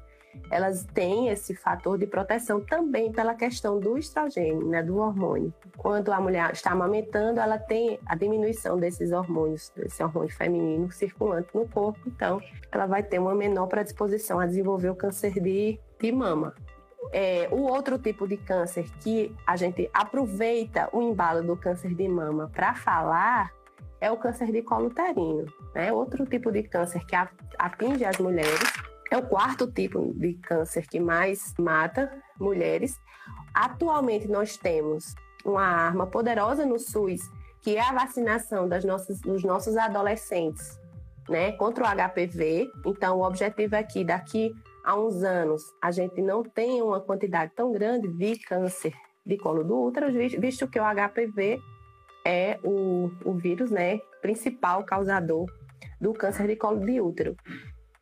elas 0.49 0.85
têm 0.93 1.29
esse 1.29 1.55
fator 1.55 1.97
de 1.97 2.05
proteção 2.05 2.61
também 2.61 3.11
pela 3.11 3.33
questão 3.33 3.79
do 3.79 3.97
estrogênio, 3.97 4.67
né, 4.67 4.83
do 4.83 4.97
hormônio. 4.97 5.53
Quando 5.77 6.11
a 6.11 6.19
mulher 6.19 6.51
está 6.53 6.71
amamentando, 6.71 7.39
ela 7.39 7.57
tem 7.57 7.99
a 8.05 8.15
diminuição 8.15 8.77
desses 8.77 9.11
hormônios, 9.11 9.71
desse 9.75 10.03
hormônio 10.03 10.33
feminino 10.33 10.91
circulante 10.91 11.49
no 11.53 11.67
corpo, 11.67 11.99
então 12.07 12.41
ela 12.71 12.85
vai 12.85 13.03
ter 13.03 13.19
uma 13.19 13.35
menor 13.35 13.67
predisposição 13.67 14.39
a 14.39 14.45
desenvolver 14.45 14.89
o 14.89 14.95
câncer 14.95 15.33
de, 15.33 15.79
de 15.99 16.11
mama. 16.11 16.53
É, 17.11 17.49
o 17.51 17.63
outro 17.63 17.99
tipo 17.99 18.27
de 18.27 18.37
câncer 18.37 18.85
que 19.01 19.35
a 19.45 19.57
gente 19.57 19.89
aproveita 19.93 20.89
o 20.93 21.01
embalo 21.01 21.43
do 21.43 21.57
câncer 21.57 21.93
de 21.93 22.07
mama 22.07 22.49
para 22.53 22.73
falar 22.73 23.51
é 23.99 24.11
o 24.11 24.17
câncer 24.17 24.51
de 24.51 24.61
colo 24.61 24.87
uterino, 24.87 25.45
né? 25.73 25.91
Outro 25.91 26.25
tipo 26.25 26.51
de 26.51 26.63
câncer 26.63 27.05
que 27.05 27.15
atinge 27.57 28.03
as 28.03 28.17
mulheres 28.17 28.59
é 29.13 29.17
o 29.17 29.21
quarto 29.21 29.71
tipo 29.71 30.11
de 30.15 30.33
câncer 30.33 30.87
que 30.87 30.99
mais 30.99 31.53
mata 31.59 32.11
mulheres. 32.39 32.99
Atualmente 33.53 34.27
nós 34.27 34.57
temos 34.57 35.13
uma 35.45 35.63
arma 35.63 36.07
poderosa 36.07 36.65
no 36.65 36.79
SUS, 36.79 37.21
que 37.61 37.75
é 37.75 37.81
a 37.81 37.93
vacinação 37.93 38.67
das 38.67 38.83
nossas, 38.83 39.21
dos 39.21 39.43
nossos 39.43 39.77
adolescentes 39.77 40.79
né, 41.29 41.51
contra 41.51 41.83
o 41.83 41.87
HPV. 41.87 42.67
Então, 42.87 43.19
o 43.19 43.23
objetivo 43.23 43.75
é 43.75 43.83
que 43.83 44.03
daqui 44.03 44.51
a 44.83 44.97
uns 44.99 45.21
anos 45.23 45.61
a 45.79 45.91
gente 45.91 46.19
não 46.19 46.41
tenha 46.41 46.83
uma 46.83 46.99
quantidade 46.99 47.51
tão 47.55 47.71
grande 47.71 48.07
de 48.07 48.39
câncer 48.39 48.93
de 49.23 49.37
colo 49.37 49.63
do 49.63 49.79
útero, 49.79 50.07
visto 50.39 50.67
que 50.67 50.79
o 50.79 50.83
HPV 50.83 51.61
é 52.25 52.59
o, 52.63 53.11
o 53.23 53.33
vírus 53.33 53.69
né, 53.69 53.99
principal 54.23 54.83
causador 54.83 55.45
do 56.01 56.13
câncer 56.13 56.47
de 56.47 56.55
colo 56.55 56.79
de 56.79 56.99
útero. 56.99 57.37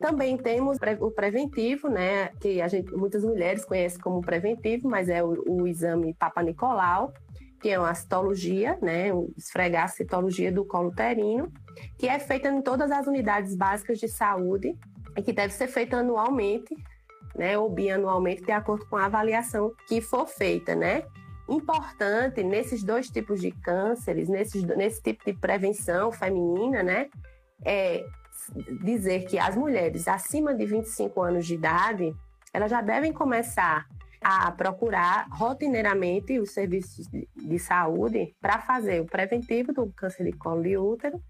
Também 0.02 0.36
temos 0.36 0.78
o 1.00 1.12
preventivo, 1.12 1.88
né, 1.88 2.30
que 2.40 2.60
a 2.60 2.66
gente, 2.66 2.92
muitas 2.92 3.22
mulheres 3.22 3.64
conhecem 3.64 4.00
como 4.00 4.20
preventivo, 4.20 4.88
mas 4.88 5.08
é 5.08 5.22
o, 5.22 5.44
o 5.46 5.68
exame 5.68 6.12
Papa 6.12 6.42
Nicolau, 6.42 7.14
que 7.60 7.68
é 7.68 7.78
uma 7.78 7.94
citologia, 7.94 8.76
né, 8.82 9.10
esfregar 9.36 9.84
a 9.84 9.88
citologia 9.88 10.50
do 10.50 10.64
colo 10.64 10.88
uterino, 10.88 11.52
que 11.96 12.08
é 12.08 12.18
feita 12.18 12.48
em 12.48 12.60
todas 12.60 12.90
as 12.90 13.06
unidades 13.06 13.54
básicas 13.54 14.00
de 14.00 14.08
saúde 14.08 14.76
e 15.16 15.22
que 15.22 15.32
deve 15.32 15.54
ser 15.54 15.68
feita 15.68 15.98
anualmente, 15.98 16.74
né, 17.36 17.56
ou 17.56 17.70
bianualmente, 17.70 18.42
de 18.42 18.50
acordo 18.50 18.84
com 18.86 18.96
a 18.96 19.04
avaliação 19.04 19.72
que 19.86 20.00
for 20.00 20.26
feita, 20.26 20.74
né. 20.74 21.04
Importante 21.48 22.42
nesses 22.42 22.82
dois 22.82 23.08
tipos 23.08 23.40
de 23.40 23.52
cânceres, 23.52 24.28
nesses, 24.28 24.64
nesse 24.64 25.00
tipo 25.00 25.24
de 25.24 25.32
prevenção 25.32 26.10
feminina, 26.10 26.82
né, 26.82 27.08
é 27.64 28.04
dizer 28.82 29.24
que 29.26 29.38
as 29.38 29.56
mulheres 29.56 30.08
acima 30.08 30.54
de 30.54 30.66
25 30.66 31.20
anos 31.22 31.46
de 31.46 31.54
idade, 31.54 32.14
elas 32.52 32.70
já 32.70 32.80
devem 32.80 33.12
começar 33.12 33.86
a 34.20 34.50
procurar 34.52 35.26
rotineiramente 35.30 36.38
os 36.38 36.52
serviços 36.52 37.08
de 37.08 37.58
saúde 37.58 38.34
para 38.40 38.60
fazer 38.60 39.00
o 39.00 39.06
preventivo 39.06 39.72
do 39.72 39.92
câncer 39.92 40.24
de 40.24 40.32
colo 40.32 40.62
de 40.62 40.76
útero. 40.76 41.20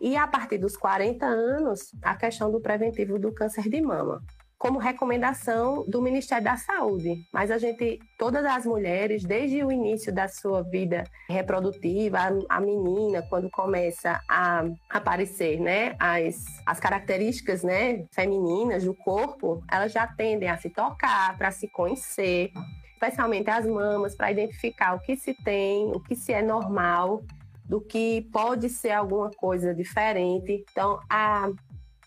E 0.00 0.16
a 0.16 0.26
partir 0.26 0.58
dos 0.58 0.76
40 0.76 1.24
anos 1.26 1.94
a 2.02 2.14
questão 2.16 2.50
do 2.50 2.60
preventivo 2.60 3.18
do 3.18 3.32
câncer 3.32 3.68
de 3.68 3.80
mama 3.80 4.22
como 4.62 4.78
recomendação 4.78 5.84
do 5.88 6.00
Ministério 6.00 6.44
da 6.44 6.56
Saúde. 6.56 7.26
Mas 7.32 7.50
a 7.50 7.58
gente, 7.58 7.98
todas 8.16 8.44
as 8.44 8.64
mulheres, 8.64 9.24
desde 9.24 9.64
o 9.64 9.72
início 9.72 10.14
da 10.14 10.28
sua 10.28 10.62
vida 10.62 11.02
reprodutiva, 11.28 12.18
a, 12.18 12.58
a 12.58 12.60
menina, 12.60 13.26
quando 13.28 13.50
começa 13.50 14.20
a 14.28 14.64
aparecer, 14.88 15.58
né, 15.58 15.96
as, 15.98 16.44
as 16.64 16.78
características, 16.78 17.64
né, 17.64 18.06
femininas 18.12 18.84
do 18.84 18.94
corpo, 18.94 19.64
elas 19.68 19.90
já 19.90 20.06
tendem 20.06 20.48
a 20.48 20.56
se 20.56 20.70
tocar, 20.70 21.36
para 21.36 21.50
se 21.50 21.66
conhecer, 21.66 22.52
especialmente 22.92 23.50
as 23.50 23.66
mamas, 23.66 24.14
para 24.14 24.30
identificar 24.30 24.94
o 24.94 25.00
que 25.00 25.16
se 25.16 25.34
tem, 25.42 25.90
o 25.90 25.98
que 25.98 26.14
se 26.14 26.32
é 26.32 26.40
normal, 26.40 27.24
do 27.64 27.80
que 27.80 28.28
pode 28.32 28.68
ser 28.68 28.92
alguma 28.92 29.28
coisa 29.32 29.74
diferente. 29.74 30.64
Então, 30.70 31.00
a, 31.10 31.50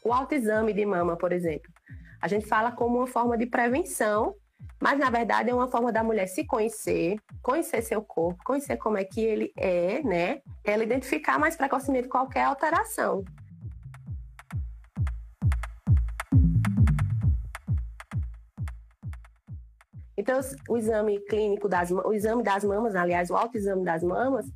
o 0.05 0.13
autoexame 0.13 0.71
de 0.71 0.85
mama, 0.85 1.17
por 1.17 1.33
exemplo, 1.33 1.75
a 2.25 2.27
gente 2.27 2.48
fala 2.48 2.72
como 2.72 2.98
uma 2.98 3.05
forma 3.05 3.38
de 3.38 3.46
prevenção, 3.46 4.36
mas 4.82 4.98
na 4.98 5.12
verdade 5.12 5.51
é 5.51 5.53
uma 5.53 5.67
forma 5.67 5.91
da 5.91 6.03
mulher 6.03 6.25
se 6.25 6.44
conhecer, 6.44 7.20
conhecer 7.39 7.84
seu 7.84 8.01
corpo, 8.01 8.44
conhecer 8.44 8.77
como 8.77 8.98
é 8.98 9.03
que 9.03 9.22
ele 9.22 9.53
é, 9.55 10.01
né? 10.01 10.41
Ela 10.63 10.82
identificar 10.82 11.38
mais 11.38 11.55
precocemente 11.55 12.08
qualquer 12.08 12.46
alteração. 12.46 13.24
Então, 20.17 20.39
o 20.67 20.77
exame 20.77 21.20
clínico 21.25 21.70
das 21.70 21.91
o 21.91 22.12
exame 22.12 22.41
das 22.41 22.63
mamas, 22.63 22.96
aliás, 22.96 23.29
o 23.29 23.36
autoexame 23.36 23.86
das 23.86 24.01
mamas, 24.01 24.51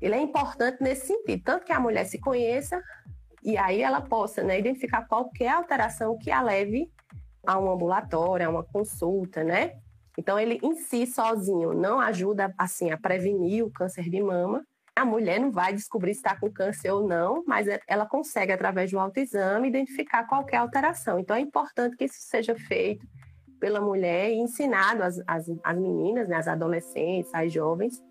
ele 0.00 0.14
é 0.14 0.20
importante 0.22 0.82
nesse 0.82 1.08
sentido, 1.08 1.42
tanto 1.44 1.66
que 1.66 1.72
a 1.72 1.78
mulher 1.78 2.06
se 2.06 2.18
conheça, 2.18 2.82
e 3.42 3.56
aí 3.56 3.82
ela 3.82 4.00
possa 4.00 4.42
né, 4.42 4.58
identificar 4.58 5.06
qualquer 5.06 5.48
alteração 5.48 6.16
que 6.18 6.30
a 6.30 6.42
leve 6.42 6.90
a 7.46 7.58
um 7.58 7.70
ambulatório, 7.70 8.46
a 8.46 8.50
uma 8.50 8.62
consulta, 8.62 9.42
né? 9.42 9.78
Então 10.18 10.38
ele 10.38 10.58
em 10.62 10.74
si 10.74 11.06
sozinho 11.06 11.72
não 11.72 12.00
ajuda 12.00 12.52
assim 12.58 12.90
a 12.90 12.98
prevenir 12.98 13.64
o 13.64 13.70
câncer 13.70 14.08
de 14.10 14.22
mama. 14.22 14.62
A 14.94 15.04
mulher 15.04 15.40
não 15.40 15.50
vai 15.50 15.72
descobrir 15.72 16.12
se 16.12 16.20
está 16.20 16.36
com 16.36 16.50
câncer 16.50 16.90
ou 16.90 17.06
não, 17.06 17.42
mas 17.46 17.66
é, 17.66 17.80
ela 17.86 18.04
consegue 18.04 18.52
através 18.52 18.90
do 18.90 18.98
autoexame 18.98 19.68
identificar 19.68 20.26
qualquer 20.26 20.58
alteração. 20.58 21.18
Então 21.18 21.34
é 21.34 21.40
importante 21.40 21.96
que 21.96 22.04
isso 22.04 22.18
seja 22.20 22.54
feito 22.54 23.06
pela 23.58 23.80
mulher 23.80 24.30
e 24.30 24.38
ensinado 24.38 25.02
às, 25.02 25.18
às, 25.26 25.46
às 25.62 25.78
meninas, 25.78 26.28
né, 26.28 26.36
às 26.36 26.48
adolescentes, 26.48 27.32
às 27.32 27.52
jovens, 27.52 28.02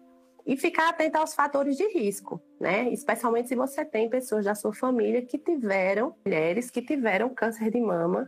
e 0.50 0.58
ficar 0.58 0.90
atento 0.90 1.16
aos 1.16 1.36
fatores 1.36 1.78
de 1.78 1.88
risco, 1.90 2.42
né? 2.60 2.90
Especialmente 2.90 3.50
se 3.50 3.56
você 3.56 3.86
tem 3.86 4.10
pessoas 4.10 4.46
da 4.46 4.56
sua 4.56 4.74
família 4.74 5.22
que 5.22 5.38
tiveram, 5.38 6.16
mulheres 6.26 6.72
que 6.72 6.82
tiveram 6.82 7.30
câncer 7.30 7.70
de 7.70 7.80
mama, 7.80 8.28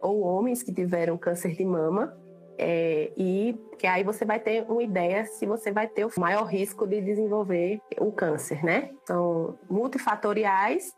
ou 0.00 0.22
homens 0.22 0.62
que 0.62 0.72
tiveram 0.72 1.18
câncer 1.18 1.54
de 1.54 1.64
mama, 1.66 2.18
é, 2.56 3.12
e 3.14 3.54
que 3.78 3.86
aí 3.86 4.02
você 4.02 4.24
vai 4.24 4.40
ter 4.40 4.64
uma 4.70 4.82
ideia 4.82 5.26
se 5.26 5.44
você 5.44 5.70
vai 5.70 5.86
ter 5.86 6.06
o 6.06 6.10
maior 6.16 6.44
risco 6.44 6.86
de 6.86 6.98
desenvolver 6.98 7.78
o 7.98 8.10
câncer, 8.10 8.64
né? 8.64 8.90
São 9.06 9.58
multifatoriais 9.68 10.90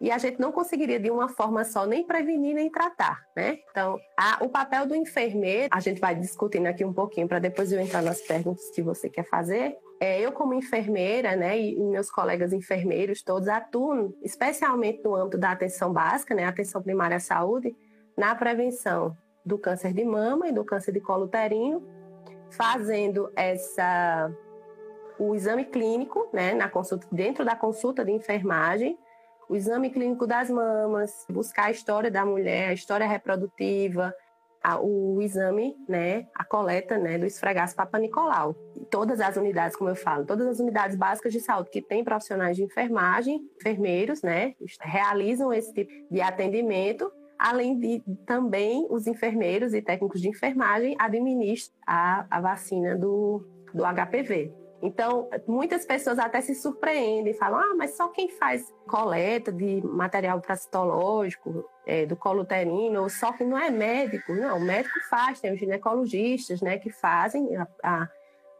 e 0.00 0.10
a 0.10 0.16
gente 0.16 0.40
não 0.40 0.50
conseguiria 0.50 0.98
de 0.98 1.10
uma 1.10 1.28
forma 1.28 1.62
só 1.62 1.84
nem 1.84 2.06
prevenir 2.06 2.54
nem 2.54 2.70
tratar, 2.70 3.22
né? 3.36 3.58
Então, 3.70 3.98
a, 4.18 4.42
o 4.42 4.48
papel 4.48 4.86
do 4.86 4.94
enfermeiro, 4.94 5.68
a 5.70 5.80
gente 5.80 6.00
vai 6.00 6.14
discutindo 6.14 6.68
aqui 6.68 6.86
um 6.86 6.92
pouquinho 6.94 7.28
para 7.28 7.38
depois 7.38 7.70
eu 7.70 7.78
entrar 7.78 8.00
nas 8.00 8.22
perguntas 8.22 8.70
que 8.70 8.80
você 8.80 9.10
quer 9.10 9.24
fazer. 9.24 9.76
É, 9.98 10.20
eu, 10.20 10.30
como 10.32 10.52
enfermeira, 10.52 11.34
né, 11.34 11.58
e 11.58 11.80
meus 11.80 12.10
colegas 12.10 12.52
enfermeiros 12.52 13.22
todos 13.22 13.48
atuam, 13.48 14.14
especialmente 14.22 15.02
no 15.02 15.14
âmbito 15.14 15.38
da 15.38 15.52
atenção 15.52 15.92
básica, 15.92 16.34
né, 16.34 16.44
atenção 16.44 16.82
primária 16.82 17.16
à 17.16 17.20
saúde, 17.20 17.74
na 18.16 18.34
prevenção 18.34 19.16
do 19.44 19.58
câncer 19.58 19.94
de 19.94 20.04
mama 20.04 20.48
e 20.48 20.52
do 20.52 20.64
câncer 20.64 20.92
de 20.92 21.00
colo 21.00 21.24
uterino, 21.24 21.82
fazendo 22.50 23.30
essa 23.34 24.30
o 25.18 25.34
exame 25.34 25.64
clínico, 25.64 26.28
né, 26.30 26.52
na 26.52 26.68
consulta, 26.68 27.06
dentro 27.10 27.42
da 27.42 27.56
consulta 27.56 28.04
de 28.04 28.12
enfermagem, 28.12 28.98
o 29.48 29.56
exame 29.56 29.88
clínico 29.90 30.26
das 30.26 30.50
mamas, 30.50 31.24
buscar 31.30 31.66
a 31.66 31.70
história 31.70 32.10
da 32.10 32.24
mulher, 32.24 32.68
a 32.68 32.72
história 32.74 33.06
reprodutiva, 33.06 34.14
a, 34.66 34.80
o 34.80 35.22
exame, 35.22 35.76
né, 35.88 36.26
a 36.34 36.44
coleta, 36.44 36.98
né, 36.98 37.16
do 37.16 37.24
esfregaço 37.24 37.76
Papa 37.76 38.00
Nicolau. 38.00 38.52
Todas 38.90 39.20
as 39.20 39.36
unidades, 39.36 39.76
como 39.76 39.90
eu 39.90 39.94
falo, 39.94 40.26
todas 40.26 40.44
as 40.48 40.58
unidades 40.58 40.96
básicas 40.96 41.32
de 41.32 41.38
saúde 41.38 41.70
que 41.70 41.80
têm 41.80 42.02
profissionais 42.02 42.56
de 42.56 42.64
enfermagem, 42.64 43.48
enfermeiros, 43.60 44.22
né, 44.22 44.54
realizam 44.80 45.52
esse 45.52 45.72
tipo 45.72 45.92
de 46.10 46.20
atendimento, 46.20 47.08
além 47.38 47.78
de 47.78 48.02
também 48.26 48.84
os 48.90 49.06
enfermeiros 49.06 49.72
e 49.72 49.80
técnicos 49.80 50.20
de 50.20 50.28
enfermagem 50.28 50.96
administram 50.98 51.72
a, 51.86 52.26
a 52.28 52.40
vacina 52.40 52.96
do, 52.96 53.46
do 53.72 53.84
HPV. 53.84 54.52
Então, 54.82 55.28
muitas 55.46 55.86
pessoas 55.86 56.18
até 56.18 56.40
se 56.40 56.54
surpreendem 56.54 57.32
e 57.32 57.36
falam: 57.36 57.58
ah, 57.58 57.74
mas 57.76 57.96
só 57.96 58.08
quem 58.08 58.28
faz 58.28 58.72
coleta 58.86 59.50
de 59.50 59.80
material 59.84 60.40
parasitológico 60.40 61.64
é, 61.86 62.04
do 62.04 62.16
colo 62.16 62.42
uterino, 62.42 63.08
só 63.08 63.32
que 63.32 63.44
não 63.44 63.58
é 63.58 63.70
médico. 63.70 64.34
Não, 64.34 64.58
o 64.58 64.60
médico 64.60 64.98
faz, 65.08 65.40
tem 65.40 65.52
os 65.52 65.58
ginecologistas 65.58 66.60
né, 66.60 66.78
que 66.78 66.90
fazem, 66.90 67.56
a, 67.56 67.66
a, 67.82 68.08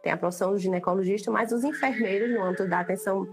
tem 0.01 0.11
a 0.11 0.17
profissão 0.17 0.51
do 0.51 0.57
ginecologista, 0.57 1.29
mas 1.29 1.51
os 1.51 1.63
enfermeiros, 1.63 2.29
no 2.31 2.43
âmbito 2.43 2.67
da 2.67 2.79
atenção 2.79 3.27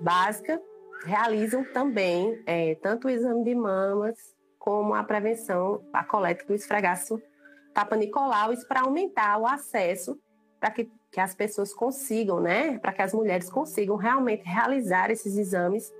básica, 0.00 0.60
realizam 1.04 1.64
também 1.72 2.40
é, 2.46 2.74
tanto 2.76 3.08
o 3.08 3.10
exame 3.10 3.42
de 3.44 3.54
mamas 3.54 4.16
como 4.58 4.94
a 4.94 5.02
prevenção, 5.02 5.82
a 5.92 6.04
coleta 6.04 6.44
do 6.44 6.54
esfregaço 6.54 7.20
Papa 7.74 7.96
Nicolau, 7.96 8.52
isso 8.52 8.66
para 8.66 8.82
aumentar 8.82 9.38
o 9.38 9.46
acesso 9.46 10.18
para 10.60 10.70
que, 10.70 10.90
que 11.10 11.20
as 11.20 11.34
pessoas 11.34 11.74
consigam, 11.74 12.40
né, 12.40 12.78
para 12.78 12.92
que 12.92 13.02
as 13.02 13.12
mulheres 13.12 13.50
consigam 13.50 13.96
realmente 13.96 14.44
realizar 14.44 15.10
esses 15.10 15.36
exames 15.36 15.92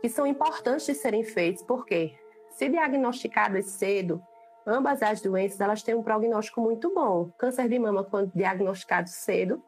que 0.00 0.08
são 0.08 0.26
importantes 0.26 0.86
de 0.86 0.94
serem 0.94 1.22
feitos, 1.22 1.62
porque 1.62 2.14
se 2.50 2.68
diagnosticadas 2.68 3.66
cedo, 3.66 4.20
ambas 4.66 5.02
as 5.02 5.20
doenças 5.20 5.60
elas 5.60 5.82
têm 5.82 5.94
um 5.94 6.02
prognóstico 6.02 6.60
muito 6.60 6.92
bom. 6.92 7.30
Câncer 7.38 7.68
de 7.68 7.78
mama, 7.78 8.02
quando 8.02 8.32
diagnosticado 8.34 9.08
cedo, 9.08 9.62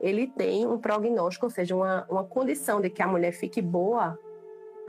ele 0.00 0.26
tem 0.26 0.66
um 0.66 0.78
prognóstico, 0.78 1.46
ou 1.46 1.50
seja, 1.50 1.74
uma, 1.74 2.06
uma 2.08 2.24
condição 2.24 2.80
de 2.80 2.88
que 2.88 3.02
a 3.02 3.08
mulher 3.08 3.32
fique 3.32 3.60
boa, 3.60 4.18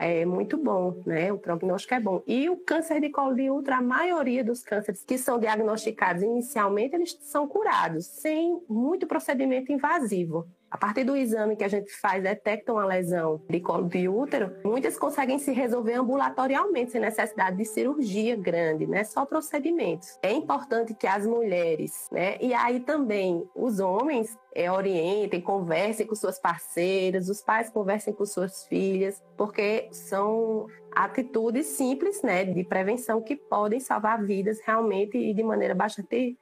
é 0.02 0.26
muito 0.26 0.58
bom, 0.58 1.00
né? 1.06 1.32
O 1.32 1.38
prognóstico 1.38 1.94
é 1.94 2.00
bom. 2.00 2.24
E 2.26 2.50
o 2.50 2.58
câncer 2.58 3.00
de 3.00 3.10
colo 3.10 3.36
de 3.36 3.52
útero, 3.52 3.78
a 3.78 3.82
maioria 3.82 4.44
dos 4.44 4.64
cânceres 4.64 5.04
que 5.04 5.18
são 5.18 5.40
diagnosticados 5.40 6.24
inicialmente, 6.24 6.96
eles 6.96 7.18
são 7.22 7.48
curados 7.48 8.08
sem 8.08 8.60
muito 8.68 9.06
procedimento 9.06 9.72
invasivo. 9.72 10.48
A 10.72 10.78
partir 10.78 11.04
do 11.04 11.18
exame 11.18 11.58
que 11.58 11.66
a 11.66 11.68
gente 11.68 11.92
faz, 11.92 12.24
detecta 12.24 12.72
uma 12.72 12.86
lesão 12.86 13.42
de 13.50 13.60
colo 13.60 13.90
de 13.90 14.08
útero, 14.08 14.56
muitas 14.64 14.98
conseguem 14.98 15.38
se 15.38 15.52
resolver 15.52 15.96
ambulatorialmente, 15.96 16.92
sem 16.92 17.02
necessidade 17.02 17.58
de 17.58 17.66
cirurgia 17.66 18.38
grande, 18.38 18.88
né? 18.88 19.04
Só 19.04 19.26
procedimentos. 19.26 20.18
É 20.24 20.32
importante 20.32 20.94
que 20.94 21.06
as 21.06 21.28
mulheres, 21.28 22.08
né? 22.10 22.38
E 22.40 22.54
aí 22.54 22.80
também 22.80 23.46
os 23.54 23.82
homens 23.82 24.38
é, 24.56 24.72
orientem, 24.72 25.42
conversem 25.42 26.08
com 26.08 26.16
suas 26.16 26.40
parceiras, 26.40 27.28
os 27.28 27.42
pais 27.42 27.70
conversem 27.70 28.14
com 28.14 28.26
suas 28.26 28.66
filhas, 28.66 29.22
porque 29.36 29.90
são 29.92 30.68
atitudes 30.96 31.68
simples, 31.68 32.22
né, 32.22 32.46
de 32.46 32.64
prevenção 32.64 33.22
que 33.22 33.36
podem 33.36 33.80
salvar 33.80 34.22
vidas 34.24 34.60
realmente 34.66 35.18
e 35.18 35.34
de 35.34 35.44
maneira 35.44 35.76
bastante 35.76 36.38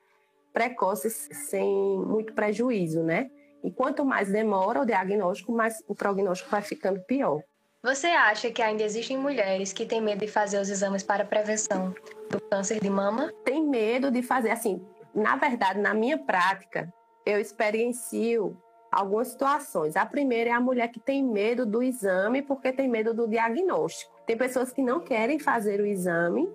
precoce, 0.53 1.09
sem 1.09 2.00
muito 2.00 2.33
prejuízo, 2.33 3.03
né? 3.03 3.29
E 3.63 3.71
quanto 3.71 4.05
mais 4.05 4.31
demora 4.31 4.81
o 4.81 4.85
diagnóstico, 4.85 5.51
mais 5.51 5.83
o 5.87 5.95
prognóstico 5.95 6.49
vai 6.49 6.61
ficando 6.61 6.99
pior. 7.01 7.41
Você 7.81 8.07
acha 8.07 8.51
que 8.51 8.61
ainda 8.61 8.83
existem 8.83 9.17
mulheres 9.17 9.71
que 9.71 9.85
têm 9.85 10.01
medo 10.01 10.19
de 10.19 10.27
fazer 10.27 10.59
os 10.59 10.69
exames 10.69 11.01
para 11.01 11.23
prevenção 11.23 11.95
do 12.29 12.41
câncer 12.41 12.79
de 12.81 12.89
mama? 12.89 13.31
Tem 13.45 13.65
medo 13.65 14.11
de 14.11 14.21
fazer, 14.21 14.51
assim, 14.51 14.85
na 15.15 15.37
verdade, 15.37 15.79
na 15.79 15.93
minha 15.93 16.17
prática, 16.17 16.93
eu 17.25 17.39
experiencio 17.39 18.57
algumas 18.91 19.29
situações. 19.29 19.95
A 19.95 20.05
primeira 20.05 20.49
é 20.49 20.53
a 20.53 20.59
mulher 20.59 20.89
que 20.89 20.99
tem 20.99 21.23
medo 21.23 21.65
do 21.65 21.81
exame 21.81 22.41
porque 22.41 22.71
tem 22.71 22.87
medo 22.87 23.13
do 23.13 23.27
diagnóstico. 23.27 24.13
Tem 24.25 24.37
pessoas 24.37 24.71
que 24.71 24.81
não 24.81 24.99
querem 24.99 25.39
fazer 25.39 25.79
o 25.79 25.85
exame 25.85 26.49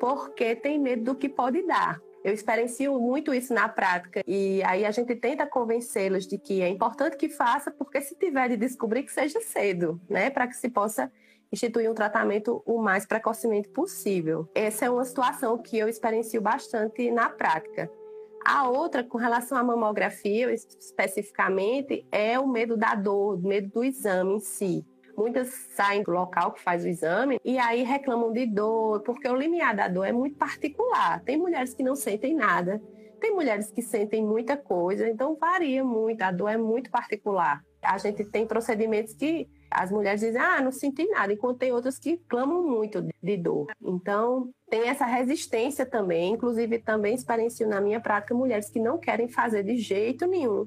porque 0.00 0.56
tem 0.56 0.78
medo 0.78 1.04
do 1.04 1.14
que 1.14 1.28
pode 1.28 1.62
dar. 1.66 2.00
Eu 2.24 2.32
experiencio 2.32 2.98
muito 3.00 3.34
isso 3.34 3.52
na 3.52 3.68
prática 3.68 4.22
e 4.26 4.62
aí 4.64 4.84
a 4.84 4.90
gente 4.90 5.14
tenta 5.16 5.44
convencê-los 5.46 6.26
de 6.26 6.38
que 6.38 6.62
é 6.62 6.68
importante 6.68 7.16
que 7.16 7.28
faça, 7.28 7.70
porque 7.70 8.00
se 8.00 8.14
tiver 8.14 8.48
de 8.50 8.56
descobrir 8.56 9.02
que 9.02 9.12
seja 9.12 9.40
cedo, 9.40 10.00
né, 10.08 10.30
para 10.30 10.46
que 10.46 10.56
se 10.56 10.68
possa 10.68 11.10
instituir 11.50 11.90
um 11.90 11.94
tratamento 11.94 12.62
o 12.64 12.80
mais 12.80 13.04
precocemente 13.04 13.68
possível. 13.68 14.48
Essa 14.54 14.86
é 14.86 14.90
uma 14.90 15.04
situação 15.04 15.58
que 15.58 15.76
eu 15.76 15.88
experiencio 15.88 16.40
bastante 16.40 17.10
na 17.10 17.28
prática. 17.28 17.90
A 18.44 18.68
outra, 18.68 19.04
com 19.04 19.18
relação 19.18 19.56
à 19.56 19.62
mamografia, 19.62 20.52
especificamente, 20.52 22.04
é 22.10 22.38
o 22.38 22.48
medo 22.48 22.76
da 22.76 22.94
dor, 22.94 23.34
o 23.34 23.46
medo 23.46 23.68
do 23.68 23.84
exame 23.84 24.34
em 24.34 24.40
si. 24.40 24.84
Muitas 25.16 25.48
saem 25.74 26.02
do 26.02 26.10
local 26.10 26.52
que 26.52 26.60
faz 26.60 26.84
o 26.84 26.88
exame 26.88 27.38
e 27.44 27.58
aí 27.58 27.82
reclamam 27.82 28.32
de 28.32 28.46
dor, 28.46 29.00
porque 29.02 29.28
o 29.28 29.36
limiar 29.36 29.74
da 29.74 29.88
dor 29.88 30.04
é 30.04 30.12
muito 30.12 30.36
particular. 30.36 31.22
Tem 31.22 31.36
mulheres 31.36 31.74
que 31.74 31.82
não 31.82 31.94
sentem 31.94 32.34
nada, 32.34 32.80
tem 33.20 33.32
mulheres 33.32 33.70
que 33.70 33.82
sentem 33.82 34.24
muita 34.24 34.56
coisa, 34.56 35.08
então 35.08 35.36
varia 35.36 35.84
muito, 35.84 36.22
a 36.22 36.32
dor 36.32 36.48
é 36.48 36.56
muito 36.56 36.90
particular. 36.90 37.62
A 37.80 37.98
gente 37.98 38.24
tem 38.24 38.46
procedimentos 38.46 39.14
que 39.14 39.48
as 39.70 39.90
mulheres 39.90 40.20
dizem, 40.20 40.40
ah, 40.40 40.60
não 40.60 40.70
senti 40.70 41.06
nada, 41.06 41.32
enquanto 41.32 41.58
tem 41.58 41.72
outras 41.72 41.98
que 41.98 42.16
clamam 42.28 42.62
muito 42.62 43.04
de 43.22 43.36
dor. 43.36 43.66
Então, 43.80 44.50
tem 44.68 44.88
essa 44.88 45.04
resistência 45.04 45.86
também, 45.86 46.32
inclusive 46.32 46.78
também 46.78 47.14
experiencio 47.14 47.68
na 47.68 47.80
minha 47.80 48.00
prática 48.00 48.34
mulheres 48.34 48.70
que 48.70 48.78
não 48.78 48.98
querem 48.98 49.28
fazer 49.28 49.62
de 49.62 49.76
jeito 49.76 50.26
nenhum 50.26 50.66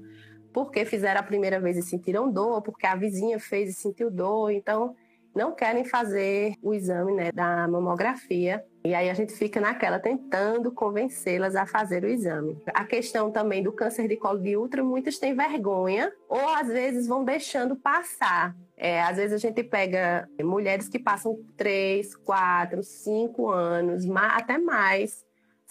porque 0.55 0.85
fizeram 0.85 1.19
a 1.19 1.23
primeira 1.23 1.59
vez 1.59 1.75
e 1.75 1.81
sentiram 1.81 2.31
dor, 2.31 2.61
porque 2.61 2.87
a 2.87 2.95
vizinha 2.95 3.37
fez 3.37 3.69
e 3.69 3.73
sentiu 3.73 4.09
dor, 4.09 4.51
então 4.51 4.95
não 5.35 5.51
querem 5.51 5.83
fazer 5.83 6.53
o 6.63 6.73
exame 6.73 7.11
né, 7.11 7.29
da 7.29 7.67
mamografia. 7.67 8.63
E 8.85 8.95
aí 8.95 9.09
a 9.09 9.13
gente 9.13 9.33
fica 9.33 9.59
naquela 9.59 9.99
tentando 9.99 10.71
convencê-las 10.71 11.57
a 11.57 11.65
fazer 11.65 12.05
o 12.05 12.07
exame. 12.07 12.57
A 12.67 12.85
questão 12.85 13.29
também 13.29 13.61
do 13.61 13.73
câncer 13.73 14.07
de 14.07 14.15
colo 14.15 14.39
de 14.39 14.55
útero, 14.55 14.85
muitas 14.85 15.19
têm 15.19 15.35
vergonha 15.35 16.09
ou 16.29 16.47
às 16.55 16.69
vezes 16.69 17.05
vão 17.05 17.25
deixando 17.25 17.75
passar. 17.75 18.55
É, 18.77 19.01
às 19.01 19.17
vezes 19.17 19.33
a 19.33 19.37
gente 19.37 19.61
pega 19.61 20.25
mulheres 20.41 20.87
que 20.87 20.99
passam 20.99 21.37
três, 21.57 22.15
quatro, 22.15 22.81
cinco 22.81 23.49
anos, 23.49 24.05
até 24.09 24.57
mais, 24.57 25.24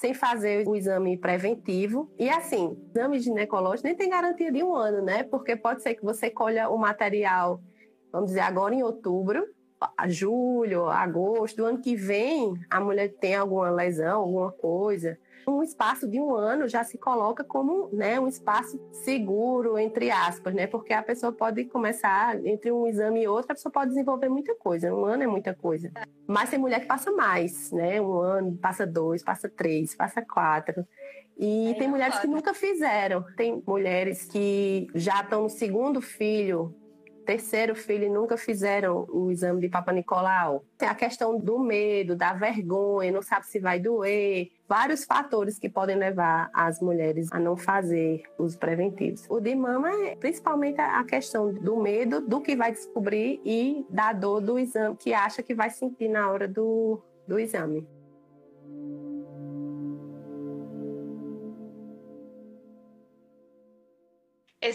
sem 0.05 0.12
fazer 0.12 0.69
o 0.69 0.77
exame 0.77 1.17
preventivo. 1.17 2.12
E 2.19 2.29
assim, 2.29 2.77
exame 2.95 3.19
ginecológico 3.21 3.88
nem 3.88 3.97
tem 3.97 4.11
garantia 4.11 4.53
de 4.53 4.62
um 4.62 4.75
ano, 4.75 5.03
né? 5.03 5.23
Porque 5.23 5.57
pode 5.57 5.83
ser 5.83 5.95
que 5.95 6.05
você 6.05 6.29
colha 6.29 6.69
o 6.69 6.77
material, 6.77 7.62
vamos 8.12 8.29
dizer, 8.29 8.40
agora 8.40 8.75
em 8.75 8.83
outubro, 8.83 9.47
julho, 10.07 10.90
agosto, 10.90 11.57
do 11.57 11.64
ano 11.64 11.81
que 11.81 11.97
vem, 11.97 12.53
a 12.69 12.81
mulher 12.83 13.14
tem 13.14 13.35
alguma 13.35 13.71
lesão, 13.71 14.21
alguma 14.21 14.53
coisa, 14.53 15.19
um 15.50 15.62
espaço 15.62 16.09
de 16.09 16.20
um 16.20 16.35
ano 16.35 16.68
já 16.68 16.85
se 16.85 16.98
coloca 16.98 17.44
como 17.44 17.88
né, 17.92 18.18
um 18.18 18.28
espaço 18.28 18.80
seguro, 18.92 19.78
entre 19.78 20.11
aspas, 20.11 20.54
né? 20.54 20.66
Porque 20.66 20.92
a 20.92 21.02
pessoa 21.02 21.33
pode 21.33 21.64
começar, 21.64 22.44
entre 22.46 22.70
um 22.70 22.87
exame 22.87 23.22
e 23.22 23.28
outro, 23.28 23.52
a 23.52 23.54
pessoa 23.54 23.72
pode 23.72 23.90
desenvolver 23.90 24.28
muita 24.28 24.54
coisa. 24.54 24.94
Um 24.94 25.04
ano 25.04 25.22
é 25.22 25.26
muita 25.26 25.54
coisa. 25.54 25.90
Mas 26.26 26.50
tem 26.50 26.59
mulher 26.59 26.80
que 26.80 26.87
passa 26.87 27.11
mais, 27.12 27.70
né? 27.72 28.00
Um 28.00 28.18
ano, 28.18 28.57
passa 28.57 28.87
dois, 28.87 29.22
passa 29.22 29.48
três, 29.48 29.94
passa 29.94 30.22
quatro. 30.22 30.87
E 31.37 31.68
Aí 31.68 31.74
tem 31.74 31.88
mulheres 31.88 32.14
pode. 32.14 32.26
que 32.26 32.33
nunca 32.33 32.54
fizeram. 32.54 33.24
Tem 33.37 33.62
mulheres 33.66 34.24
que 34.24 34.87
já 34.94 35.20
estão 35.20 35.42
no 35.42 35.50
segundo 35.50 36.00
filho, 36.00 36.74
terceiro 37.25 37.75
filho 37.75 38.05
e 38.05 38.11
nunca 38.11 38.37
fizeram 38.37 39.07
o 39.11 39.31
exame 39.31 39.61
de 39.61 39.69
Papa 39.69 39.93
Nicolau. 39.93 40.65
Tem 40.79 40.89
a 40.89 40.95
questão 40.95 41.39
do 41.39 41.59
medo, 41.59 42.15
da 42.15 42.33
vergonha, 42.33 43.11
não 43.11 43.23
sabe 43.23 43.47
se 43.47 43.59
vai 43.59 43.81
doer, 43.81 44.51
vários 44.69 45.05
fatores 45.05 45.59
que 45.59 45.69
podem 45.69 45.97
levar 45.97 46.51
as 46.55 46.81
mulheres 46.81 47.29
a 47.33 47.39
não 47.39 47.57
fazer 47.57 48.23
os 48.39 48.57
preventivos. 48.57 49.25
O 49.29 49.41
de 49.41 49.55
mama 49.55 49.91
é 50.07 50.17
principalmente 50.17 50.81
a 50.81 51.03
questão 51.05 51.53
do 51.53 51.77
medo 51.77 52.21
do 52.21 52.41
que 52.41 52.57
vai 52.57 52.73
descobrir 52.73 53.41
e 53.45 53.85
da 53.91 54.13
dor 54.13 54.41
do 54.41 54.59
exame 54.59 54.97
que 54.97 55.13
acha 55.13 55.43
que 55.43 55.55
vai 55.55 55.71
sentir 55.71 56.09
na 56.09 56.31
hora 56.31 56.47
do, 56.47 57.01
do 57.27 57.39
exame. 57.39 57.87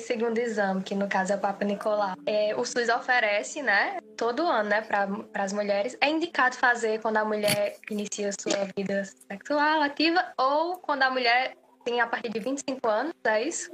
Segundo 0.09 0.39
exame, 0.39 0.81
que 0.81 0.95
no 0.95 1.07
caso 1.07 1.33
é 1.33 1.35
o 1.35 1.39
Papa 1.39 1.63
Nicolau, 1.63 2.15
é, 2.25 2.55
o 2.55 2.65
SUS 2.65 2.89
oferece, 2.89 3.61
né, 3.61 3.99
todo 4.17 4.41
ano, 4.41 4.67
né, 4.67 4.81
para 4.81 5.07
as 5.35 5.53
mulheres. 5.53 5.95
É 6.01 6.09
indicado 6.09 6.55
fazer 6.55 6.99
quando 6.99 7.17
a 7.17 7.25
mulher 7.25 7.77
inicia 7.91 8.31
sua 8.31 8.65
vida 8.75 9.03
sexual 9.05 9.83
ativa 9.83 10.25
ou 10.35 10.77
quando 10.77 11.03
a 11.03 11.11
mulher 11.11 11.55
tem 11.85 12.01
a 12.01 12.07
partir 12.07 12.29
de 12.29 12.39
25 12.39 12.87
anos, 12.87 13.13
é 13.23 13.43
isso? 13.43 13.71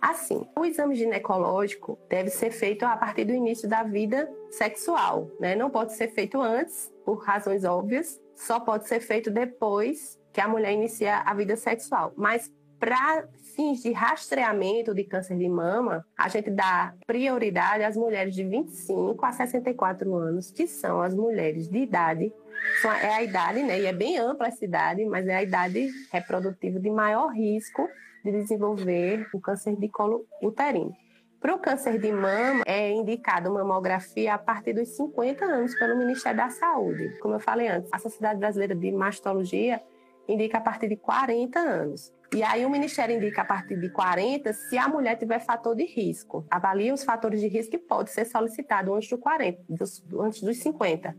Assim, 0.00 0.48
o 0.56 0.64
exame 0.64 0.94
ginecológico 0.94 1.98
deve 2.08 2.30
ser 2.30 2.50
feito 2.50 2.86
a 2.86 2.96
partir 2.96 3.26
do 3.26 3.34
início 3.34 3.68
da 3.68 3.82
vida 3.82 4.26
sexual, 4.50 5.30
né? 5.38 5.54
Não 5.54 5.68
pode 5.68 5.92
ser 5.92 6.08
feito 6.08 6.40
antes, 6.40 6.90
por 7.04 7.22
razões 7.22 7.64
óbvias, 7.64 8.18
só 8.34 8.58
pode 8.58 8.88
ser 8.88 9.00
feito 9.00 9.30
depois 9.30 10.18
que 10.32 10.40
a 10.40 10.48
mulher 10.48 10.72
inicia 10.72 11.18
a 11.18 11.34
vida 11.34 11.56
sexual. 11.56 12.14
Mas 12.16 12.50
para 12.78 13.26
fins 13.56 13.82
de 13.82 13.92
rastreamento 13.92 14.94
de 14.94 15.04
câncer 15.04 15.36
de 15.36 15.48
mama, 15.48 16.06
a 16.16 16.28
gente 16.28 16.50
dá 16.50 16.94
prioridade 17.06 17.82
às 17.82 17.96
mulheres 17.96 18.34
de 18.34 18.44
25 18.44 19.24
a 19.24 19.32
64 19.32 20.14
anos, 20.14 20.50
que 20.50 20.66
são 20.66 21.02
as 21.02 21.14
mulheres 21.14 21.68
de 21.68 21.78
idade. 21.78 22.32
É 23.02 23.14
a 23.14 23.22
idade, 23.22 23.62
né? 23.62 23.80
E 23.80 23.86
é 23.86 23.92
bem 23.92 24.18
ampla 24.18 24.48
essa 24.48 24.64
idade, 24.64 25.04
mas 25.04 25.26
é 25.26 25.34
a 25.34 25.42
idade 25.42 25.88
reprodutiva 26.12 26.78
de 26.78 26.90
maior 26.90 27.28
risco 27.28 27.88
de 28.24 28.32
desenvolver 28.32 29.26
o 29.32 29.40
câncer 29.40 29.76
de 29.76 29.88
colo 29.88 30.24
uterino. 30.42 30.94
Para 31.40 31.54
o 31.54 31.58
câncer 31.58 32.00
de 32.00 32.10
mama, 32.10 32.62
é 32.66 32.90
indicado 32.90 33.52
mamografia 33.52 34.34
a 34.34 34.38
partir 34.38 34.72
dos 34.72 34.88
50 34.96 35.44
anos 35.44 35.74
pelo 35.76 35.96
Ministério 35.96 36.36
da 36.36 36.50
Saúde. 36.50 37.16
Como 37.20 37.34
eu 37.34 37.40
falei 37.40 37.68
antes, 37.68 37.92
a 37.92 37.98
Sociedade 37.98 38.40
Brasileira 38.40 38.74
de 38.74 38.90
Mastologia 38.90 39.80
indica 40.28 40.58
a 40.58 40.60
partir 40.60 40.88
de 40.88 40.96
40 40.96 41.58
anos. 41.58 42.12
E 42.34 42.42
aí 42.42 42.66
o 42.66 42.70
Ministério 42.70 43.16
indica 43.16 43.40
a 43.40 43.44
partir 43.44 43.80
de 43.80 43.88
40 43.88 44.52
se 44.52 44.76
a 44.76 44.86
mulher 44.86 45.16
tiver 45.16 45.38
fator 45.40 45.74
de 45.74 45.84
risco. 45.84 46.46
Avalia 46.50 46.92
os 46.92 47.02
fatores 47.02 47.40
de 47.40 47.48
risco 47.48 47.70
que 47.70 47.78
pode 47.78 48.10
ser 48.10 48.26
solicitado 48.26 48.94
antes, 48.94 49.08
do 49.08 49.16
40, 49.16 49.62
dos, 49.68 50.04
antes 50.20 50.42
dos 50.42 50.58
50, 50.58 51.16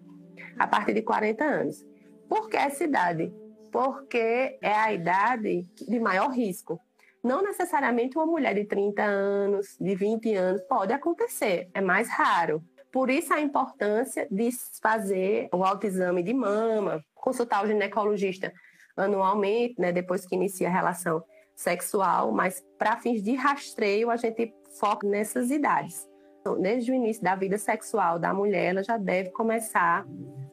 a 0.58 0.68
partir 0.68 0.94
de 0.94 1.02
40 1.02 1.44
anos. 1.44 1.86
Por 2.28 2.48
que 2.48 2.58
essa 2.58 2.84
idade? 2.84 3.34
Porque 3.72 4.58
é 4.62 4.72
a 4.72 4.94
idade 4.94 5.64
de 5.76 6.00
maior 6.00 6.30
risco. 6.30 6.80
Não 7.24 7.42
necessariamente 7.42 8.18
uma 8.18 8.28
mulher 8.28 8.54
de 8.54 8.66
30 8.66 9.04
anos, 9.04 9.76
de 9.80 9.96
20 9.96 10.36
anos, 10.36 10.62
pode 10.62 10.94
acontecer, 10.94 11.70
é 11.74 11.82
mais 11.82 12.08
raro. 12.08 12.64
Por 12.92 13.10
isso 13.10 13.34
a 13.34 13.42
importância 13.42 14.28
de 14.32 14.50
fazer 14.82 15.50
o 15.52 15.64
autoexame 15.64 16.24
de 16.24 16.34
mama, 16.34 17.04
consultar 17.14 17.64
o 17.64 17.68
ginecologista 17.68 18.54
anualmente, 19.00 19.76
né, 19.80 19.92
depois 19.92 20.26
que 20.26 20.36
inicia 20.36 20.68
a 20.68 20.72
relação 20.72 21.24
sexual, 21.56 22.32
mas 22.32 22.64
para 22.78 22.98
fins 22.98 23.22
de 23.22 23.36
rastreio 23.36 24.10
a 24.10 24.16
gente 24.16 24.54
foca 24.80 25.08
nessas 25.08 25.52
idades. 25.52 26.08
Então, 26.40 26.60
desde 26.60 26.92
o 26.92 26.96
início 26.96 27.22
da 27.22 27.36
vida 27.36 27.58
sexual 27.58 28.18
da 28.18 28.34
mulher, 28.34 28.72
ela 28.72 28.84
já 28.84 28.98
deve 28.98 29.30
começar 29.32 30.06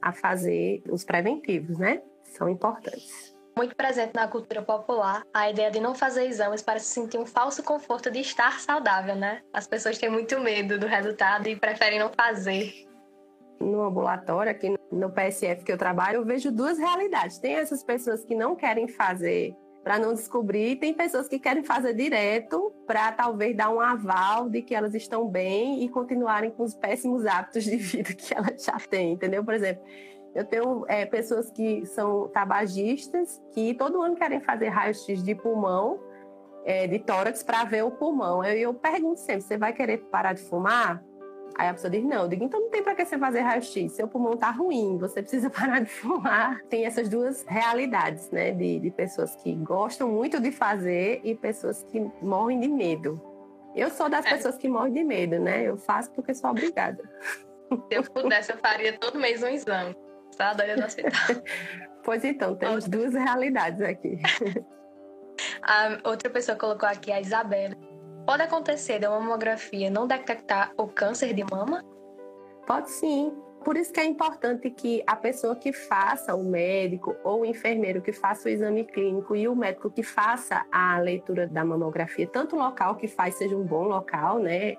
a 0.03 0.13
fazer 0.13 0.83
os 0.91 1.05
preventivos, 1.05 1.79
né? 1.79 2.03
São 2.25 2.49
importantes. 2.49 3.35
Muito 3.57 3.75
presente 3.75 4.13
na 4.15 4.29
cultura 4.29 4.61
popular 4.61 5.23
a 5.33 5.49
ideia 5.49 5.71
de 5.71 5.81
não 5.81 5.95
fazer 5.95 6.27
exames 6.27 6.61
para 6.61 6.79
se 6.79 6.87
sentir 6.87 7.19
um 7.19 7.25
falso 7.25 7.63
conforto 7.63 8.11
de 8.11 8.21
estar 8.21 8.61
saudável, 8.61 9.15
né? 9.15 9.41
As 9.53 9.67
pessoas 9.67 9.97
têm 9.97 10.11
muito 10.11 10.39
medo 10.41 10.79
do 10.79 10.87
resultado 10.87 11.49
e 11.49 11.57
preferem 11.57 11.99
não 11.99 12.11
fazer. 12.13 12.87
No 13.59 13.83
ambulatório, 13.83 14.53
aqui 14.53 14.76
no 14.91 15.11
PSF 15.11 15.65
que 15.65 15.73
eu 15.73 15.79
trabalho, 15.79 16.17
eu 16.17 16.25
vejo 16.25 16.51
duas 16.51 16.79
realidades. 16.79 17.39
Tem 17.39 17.55
essas 17.55 17.83
pessoas 17.83 18.25
que 18.25 18.35
não 18.35 18.55
querem 18.55 18.87
fazer 18.89 19.55
para 19.87 20.01
não 20.01 20.15
descobrir. 20.15 20.77
Tem 20.77 20.93
pessoas 20.93 21.29
que 21.29 21.39
querem 21.39 21.63
fazer 21.63 21.95
direto 21.95 22.73
para 22.87 23.13
talvez 23.13 23.57
dar 23.57 23.71
um 23.71 23.81
aval 23.81 24.51
de 24.51 24.61
que 24.61 24.75
elas 24.75 24.95
estão 24.95 25.29
bem 25.29 25.85
e 25.85 25.89
continuarem 25.89 26.51
com 26.51 26.65
os 26.65 26.75
péssimos 26.75 27.25
hábitos 27.25 27.63
de 27.63 27.77
vida 27.77 28.13
que 28.13 28.35
elas 28.35 28.65
já 28.65 28.77
têm, 28.91 29.13
entendeu? 29.13 29.45
Por 29.45 29.55
exemplo, 29.55 29.85
eu 30.35 30.45
tenho 30.45 30.85
é, 30.89 31.07
pessoas 31.07 31.51
que 31.53 31.87
são 31.87 32.29
tabagistas 32.29 33.41
que 33.55 33.75
todo 33.75 34.03
ano 34.03 34.17
querem 34.17 34.41
fazer 34.41 34.69
raio-x 34.69 35.23
de 35.23 35.35
pulmão, 35.37 36.01
é, 36.65 36.89
de 36.89 36.99
tórax, 36.99 37.45
para 37.45 37.63
ver 37.63 37.85
o 37.85 37.91
pulmão. 37.93 38.45
Eu, 38.45 38.57
eu 38.57 38.75
pergunto 38.75 39.21
sempre: 39.21 39.43
você 39.43 39.57
vai 39.57 39.73
querer 39.73 39.99
parar 40.11 40.33
de 40.33 40.43
fumar? 40.43 41.01
Aí 41.57 41.69
a 41.69 41.75
pessoa 41.75 41.91
diz, 41.91 42.05
não. 42.05 42.23
Eu 42.23 42.29
digo, 42.29 42.45
então 42.45 42.61
não 42.61 42.71
tem 42.71 42.83
para 42.83 42.95
que 42.95 43.05
você 43.05 43.19
fazer 43.19 43.41
raio-x. 43.41 43.93
Seu 43.93 44.07
pulmão 44.07 44.37
tá 44.37 44.51
ruim, 44.51 44.99
você 44.99 45.23
precisa 45.23 45.49
parar 45.51 45.81
de 45.81 45.91
fumar. 45.91 46.61
Tem 46.69 46.85
essas 46.85 47.09
duas 47.09 47.45
realidades, 47.47 48.31
né? 48.31 48.53
De, 48.53 48.79
de 48.81 48.91
pessoas 48.91 49.35
que 49.37 49.55
gostam 49.55 50.09
muito 50.09 50.41
de 50.41 50.51
fazer 50.51 51.21
e 51.25 51.35
pessoas 51.35 51.83
que 51.85 52.01
morrem 52.21 52.61
de 52.61 52.69
medo. 52.69 53.21
Eu 53.75 53.91
sou 53.91 54.09
das 54.09 54.25
é. 54.27 54.31
pessoas 54.31 54.57
que 54.57 54.69
morrem 54.69 54.93
de 54.93 55.05
medo, 55.05 55.39
né? 55.39 55.63
Eu 55.63 55.77
faço 55.77 56.11
porque 56.13 56.35
sou 56.35 56.51
obrigada. 56.51 57.03
Se 57.69 57.97
eu 57.97 58.03
pudesse, 58.05 58.53
eu 58.53 58.59
faria 58.59 58.97
todo 58.99 59.19
mês 59.19 59.43
um 59.43 59.49
exame. 59.49 59.95
Tá 60.37 60.53
doida 60.53 60.77
da 60.77 60.89
cidade. 60.89 61.43
pois 62.05 62.25
então, 62.25 62.55
temos 62.55 62.85
outra. 62.85 62.91
duas 62.99 63.15
realidades 63.15 63.81
aqui. 63.81 64.19
A 65.63 65.99
outra 66.09 66.31
pessoa 66.31 66.57
colocou 66.57 66.89
aqui, 66.89 67.11
a 67.11 67.21
Isabela. 67.21 67.77
Pode 68.27 68.43
acontecer 68.43 69.07
uma 69.07 69.21
mamografia 69.21 69.89
não 69.89 70.05
detectar 70.05 70.73
o 70.77 70.89
câncer 70.89 71.33
de 71.33 71.45
mama? 71.45 71.85
Pode 72.67 72.91
sim. 72.91 73.33
Por 73.65 73.77
isso 73.77 73.93
que 73.93 74.01
é 74.01 74.05
importante 74.05 74.69
que 74.69 75.01
a 75.07 75.15
pessoa 75.15 75.55
que 75.55 75.73
faça, 75.73 76.35
o 76.35 76.43
médico 76.43 77.15
ou 77.23 77.43
o 77.43 77.45
enfermeiro 77.45 78.03
que 78.03 78.13
faça 78.13 78.49
o 78.49 78.51
exame 78.51 78.85
clínico 78.85 79.37
e 79.37 79.47
o 79.47 79.55
médico 79.55 79.89
que 79.89 80.03
faça 80.03 80.67
a 80.73 80.99
leitura 80.99 81.47
da 81.47 81.65
mamografia, 81.65 82.27
tanto 82.27 82.57
o 82.57 82.59
local 82.59 82.97
que 82.97 83.07
faz 83.07 83.37
seja 83.37 83.57
um 83.57 83.63
bom 83.63 83.85
local, 83.85 84.41
né? 84.41 84.75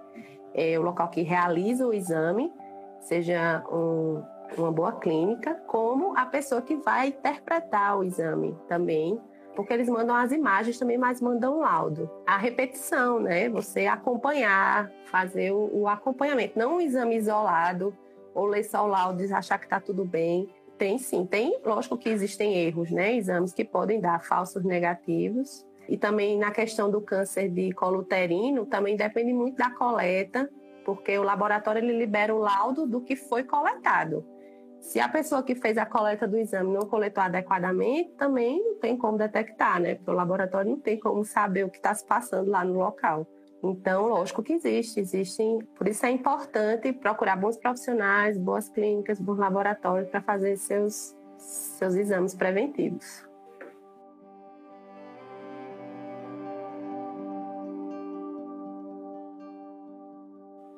É, 0.53 0.77
o 0.77 0.81
local 0.81 1.07
que 1.10 1.21
realiza 1.21 1.88
o 1.88 1.93
exame, 1.93 2.51
seja 2.99 3.63
um, 3.71 4.23
uma 4.57 4.73
boa 4.73 4.91
clínica, 4.91 5.55
como 5.67 6.17
a 6.17 6.25
pessoa 6.25 6.62
que 6.62 6.75
vai 6.75 7.07
interpretar 7.07 7.97
o 7.97 8.03
exame 8.03 8.57
também 8.67 9.17
porque 9.58 9.74
eles 9.74 9.89
mandam 9.89 10.15
as 10.15 10.32
imagens 10.32 10.78
também, 10.78 11.00
mas 11.00 11.20
mandam 11.20 11.58
o 11.58 11.62
laudo. 11.62 12.08
A 12.28 12.38
repetição, 12.38 13.20
né? 13.20 13.50
Você 13.50 13.88
acompanhar, 13.88 14.91
fazer 15.06 15.52
o, 15.52 15.82
o 15.82 15.88
acompanhamento, 15.88 16.60
não 16.60 16.76
um 16.76 16.82
exame 16.82 17.15
isolado, 17.15 17.91
ou 18.36 18.46
ler 18.46 18.63
só 18.63 18.86
o 18.86 18.88
laudo 18.88 19.24
e 19.24 19.34
achar 19.34 19.58
que 19.58 19.65
está 19.65 19.80
tudo 19.80 20.06
bem. 20.06 20.48
Tem 20.78 21.00
sim, 21.00 21.26
tem, 21.26 21.60
lógico 21.65 21.98
que 21.98 22.08
existem 22.08 22.56
erros, 22.56 22.91
né? 22.91 23.15
Exames 23.15 23.52
que 23.52 23.65
podem 23.65 24.00
dar 24.00 24.24
falsos 24.24 24.63
negativos. 24.63 25.65
E 25.89 25.98
também 25.98 26.38
na 26.38 26.52
questão 26.52 26.91
do 26.91 27.02
câncer 27.02 27.50
de 27.50 27.72
colo 27.72 28.02
uterino, 28.02 28.63
também 28.63 28.96
depende 28.96 29.34
muito 29.34 29.58
da 29.58 29.72
coleta, 29.72 30.48
porque 30.86 31.17
o 31.17 31.24
laboratório 31.24 31.80
ele 31.80 31.98
libera 31.98 32.36
o 32.36 32.38
laudo 32.38 32.86
do 32.86 33.02
que 33.02 33.15
foi 33.15 33.43
coletado. 33.43 34.24
Se 34.79 34.99
a 34.99 35.09
pessoa 35.09 35.43
que 35.43 35.55
fez 35.55 35.77
a 35.77 35.85
coleta 35.85 36.27
do 36.27 36.37
exame 36.37 36.73
não 36.73 36.87
coletou 36.87 37.23
adequadamente, 37.23 38.11
também 38.11 38.63
não 38.63 38.75
tem 38.75 38.97
como 38.97 39.17
detectar, 39.17 39.81
né? 39.81 39.95
Porque 39.95 40.11
o 40.11 40.13
laboratório 40.13 40.71
não 40.71 40.79
tem 40.79 40.99
como 40.99 41.25
saber 41.25 41.65
o 41.65 41.69
que 41.69 41.77
está 41.77 41.93
se 41.93 42.05
passando 42.05 42.49
lá 42.49 42.63
no 42.63 42.77
local. 42.77 43.27
Então, 43.63 44.07
lógico 44.07 44.43
que 44.43 44.53
existe, 44.53 44.99
existem. 44.99 45.59
Por 45.75 45.87
isso 45.87 46.05
é 46.05 46.11
importante 46.11 46.93
procurar 46.93 47.35
bons 47.35 47.57
profissionais, 47.57 48.37
boas 48.37 48.69
clínicas, 48.69 49.19
bons 49.19 49.37
laboratórios 49.37 50.09
para 50.09 50.21
fazer 50.21 50.55
seus, 50.57 51.15
seus 51.37 51.95
exames 51.95 52.35
preventivos. 52.35 53.25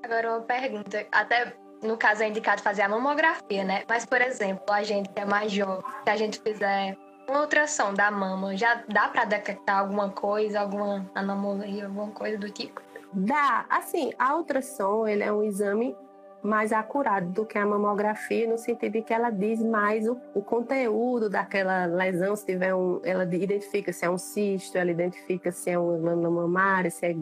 Agora 0.01 0.31
uma 0.31 0.41
pergunta, 0.41 1.05
até 1.11 1.53
no 1.81 1.97
caso, 1.97 2.23
é 2.23 2.27
indicado 2.27 2.61
fazer 2.61 2.81
a 2.81 2.89
mamografia, 2.89 3.63
né? 3.63 3.83
Mas, 3.87 4.05
por 4.05 4.21
exemplo, 4.21 4.63
a 4.69 4.83
gente 4.83 5.09
que 5.09 5.19
é 5.19 5.25
mais 5.25 5.51
jovem, 5.51 5.83
se 6.03 6.09
a 6.09 6.15
gente 6.17 6.39
fizer 6.41 6.97
uma 7.27 7.41
ultrassom 7.41 7.93
da 7.93 8.09
mama, 8.11 8.55
já 8.57 8.83
dá 8.87 9.07
para 9.07 9.25
detectar 9.25 9.79
alguma 9.79 10.09
coisa, 10.09 10.59
alguma 10.59 11.09
anomalia, 11.15 11.85
alguma 11.85 12.11
coisa 12.11 12.37
do 12.37 12.49
tipo? 12.49 12.81
Dá. 13.13 13.65
Assim, 13.69 14.11
a 14.17 14.35
ultrassom, 14.35 15.07
ele 15.07 15.23
é 15.23 15.31
um 15.31 15.43
exame 15.43 15.95
mais 16.41 16.71
acurado 16.71 17.29
do 17.29 17.45
que 17.45 17.57
a 17.57 17.65
mamografia, 17.65 18.47
no 18.47 18.57
sentido 18.57 18.93
de 18.93 19.01
que 19.01 19.13
ela 19.13 19.29
diz 19.29 19.61
mais 19.61 20.07
o, 20.07 20.17
o 20.33 20.41
conteúdo 20.41 21.29
daquela 21.29 21.85
lesão, 21.85 22.35
se 22.35 22.45
tiver 22.45 22.73
um, 22.73 23.01
ela 23.03 23.23
identifica 23.23 23.91
se 23.91 24.05
é 24.05 24.09
um 24.09 24.17
cisto, 24.17 24.77
ela 24.77 24.89
identifica 24.89 25.51
se 25.51 25.69
é 25.69 25.77
uma 25.77 25.97
glândula 25.97 26.29
mamária, 26.29 26.89
se 26.89 27.05
é 27.05 27.15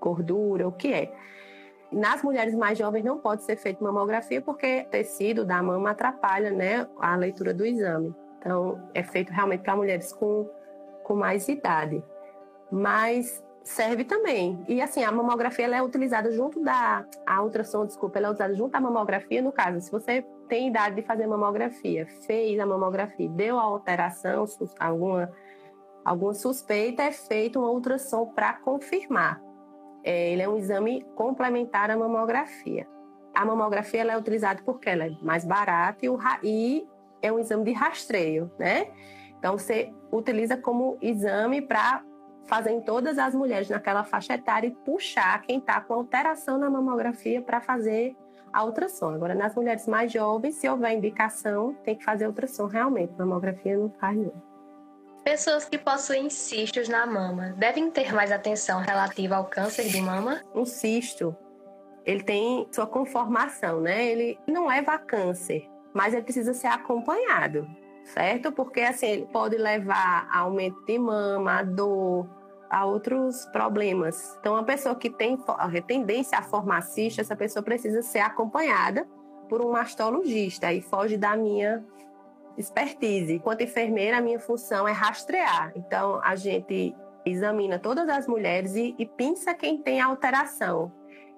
gordura, 0.00 0.66
o 0.66 0.72
que 0.72 0.92
é. 0.92 1.12
Nas 1.94 2.22
mulheres 2.22 2.54
mais 2.54 2.76
jovens 2.76 3.04
não 3.04 3.18
pode 3.18 3.44
ser 3.44 3.56
feita 3.56 3.82
mamografia 3.82 4.42
porque 4.42 4.84
tecido 4.90 5.44
da 5.44 5.62
mama 5.62 5.90
atrapalha 5.90 6.50
né, 6.50 6.88
a 6.98 7.14
leitura 7.14 7.54
do 7.54 7.64
exame. 7.64 8.12
Então, 8.38 8.82
é 8.92 9.02
feito 9.02 9.32
realmente 9.32 9.62
para 9.62 9.76
mulheres 9.76 10.12
com, 10.12 10.50
com 11.04 11.14
mais 11.14 11.48
idade. 11.48 12.02
Mas 12.70 13.42
serve 13.62 14.04
também. 14.04 14.62
E 14.68 14.80
assim, 14.82 15.04
a 15.04 15.12
mamografia 15.12 15.64
ela 15.64 15.76
é 15.76 15.82
utilizada 15.82 16.30
junto 16.32 16.62
da. 16.62 17.04
A 17.24 17.42
ultrassom, 17.42 17.86
desculpa, 17.86 18.18
ela 18.18 18.28
é 18.28 18.30
usada 18.30 18.54
junto 18.54 18.74
à 18.74 18.80
mamografia. 18.80 19.40
No 19.40 19.52
caso, 19.52 19.80
se 19.80 19.90
você 19.90 20.26
tem 20.48 20.68
idade 20.68 20.96
de 20.96 21.02
fazer 21.02 21.26
mamografia, 21.26 22.06
fez 22.26 22.58
a 22.58 22.66
mamografia, 22.66 23.28
deu 23.30 23.58
a 23.58 23.62
alteração, 23.62 24.44
alguma, 24.78 25.30
alguma 26.04 26.34
suspeita, 26.34 27.04
é 27.04 27.12
feito 27.12 27.58
uma 27.58 27.70
ultrassom 27.70 28.26
para 28.26 28.52
confirmar. 28.54 29.40
É, 30.04 30.32
ele 30.32 30.42
é 30.42 30.48
um 30.48 30.56
exame 30.56 31.02
complementar 31.14 31.90
à 31.90 31.96
mamografia. 31.96 32.86
A 33.34 33.44
mamografia 33.44 34.02
ela 34.02 34.12
é 34.12 34.18
utilizada 34.18 34.62
porque 34.64 34.88
ela 34.88 35.06
é 35.06 35.10
mais 35.22 35.44
barata 35.44 36.04
e, 36.04 36.08
o, 36.08 36.18
e 36.42 36.86
é 37.20 37.32
um 37.32 37.38
exame 37.38 37.64
de 37.64 37.72
rastreio, 37.72 38.50
né? 38.58 38.88
Então 39.38 39.58
você 39.58 39.92
utiliza 40.12 40.56
como 40.56 40.98
exame 41.00 41.60
para 41.60 42.02
fazer 42.46 42.70
em 42.70 42.80
todas 42.80 43.18
as 43.18 43.34
mulheres 43.34 43.68
naquela 43.68 44.04
faixa 44.04 44.34
etária 44.34 44.68
e 44.68 44.70
puxar 44.70 45.40
quem 45.42 45.58
está 45.58 45.80
com 45.80 45.94
alteração 45.94 46.58
na 46.58 46.68
mamografia 46.70 47.40
para 47.40 47.60
fazer 47.60 48.14
a 48.52 48.64
ultrassom. 48.64 49.10
Agora, 49.10 49.34
nas 49.34 49.54
mulheres 49.54 49.88
mais 49.88 50.12
jovens, 50.12 50.54
se 50.56 50.68
houver 50.68 50.92
indicação, 50.92 51.74
tem 51.82 51.96
que 51.96 52.04
fazer 52.04 52.26
ultrassom 52.26 52.66
realmente. 52.66 53.14
Mamografia 53.18 53.76
não 53.76 53.90
faz 53.90 54.16
não. 54.16 54.53
Pessoas 55.24 55.64
que 55.64 55.78
possuem 55.78 56.28
cistos 56.28 56.86
na 56.86 57.06
mama 57.06 57.54
devem 57.56 57.90
ter 57.90 58.12
mais 58.12 58.30
atenção 58.30 58.80
relativa 58.80 59.36
ao 59.36 59.46
câncer 59.46 59.88
de 59.88 60.00
mama? 60.00 60.42
Um 60.54 60.66
cisto, 60.66 61.34
ele 62.04 62.22
tem 62.22 62.68
sua 62.70 62.86
conformação, 62.86 63.80
né? 63.80 64.04
Ele 64.04 64.38
não 64.46 64.66
leva 64.66 64.92
a 64.92 64.98
câncer, 64.98 65.66
mas 65.94 66.12
ele 66.12 66.24
precisa 66.24 66.52
ser 66.52 66.66
acompanhado, 66.66 67.66
certo? 68.04 68.52
Porque 68.52 68.82
assim, 68.82 69.06
ele 69.06 69.26
pode 69.32 69.56
levar 69.56 70.28
a 70.30 70.40
aumento 70.40 70.84
de 70.84 70.98
mama, 70.98 71.60
a 71.60 71.62
dor, 71.62 72.28
a 72.68 72.84
outros 72.84 73.46
problemas. 73.46 74.36
Então, 74.40 74.52
uma 74.52 74.64
pessoa 74.64 74.94
que 74.94 75.08
tem 75.08 75.38
tendência 75.86 76.36
a 76.36 76.42
formar 76.42 76.82
cisto, 76.82 77.22
essa 77.22 77.34
pessoa 77.34 77.62
precisa 77.62 78.02
ser 78.02 78.18
acompanhada 78.18 79.08
por 79.48 79.64
um 79.64 79.72
mastologista. 79.72 80.66
Aí 80.66 80.82
foge 80.82 81.16
da 81.16 81.34
minha 81.34 81.82
expertise. 82.56 83.34
Enquanto 83.34 83.62
enfermeira, 83.62 84.18
a 84.18 84.20
minha 84.20 84.38
função 84.38 84.86
é 84.86 84.92
rastrear. 84.92 85.72
Então, 85.76 86.20
a 86.22 86.36
gente 86.36 86.94
examina 87.24 87.78
todas 87.78 88.08
as 88.08 88.26
mulheres 88.26 88.74
e, 88.74 88.94
e 88.98 89.06
pensa 89.06 89.54
quem 89.54 89.78
tem 89.78 90.00
alteração. 90.00 90.92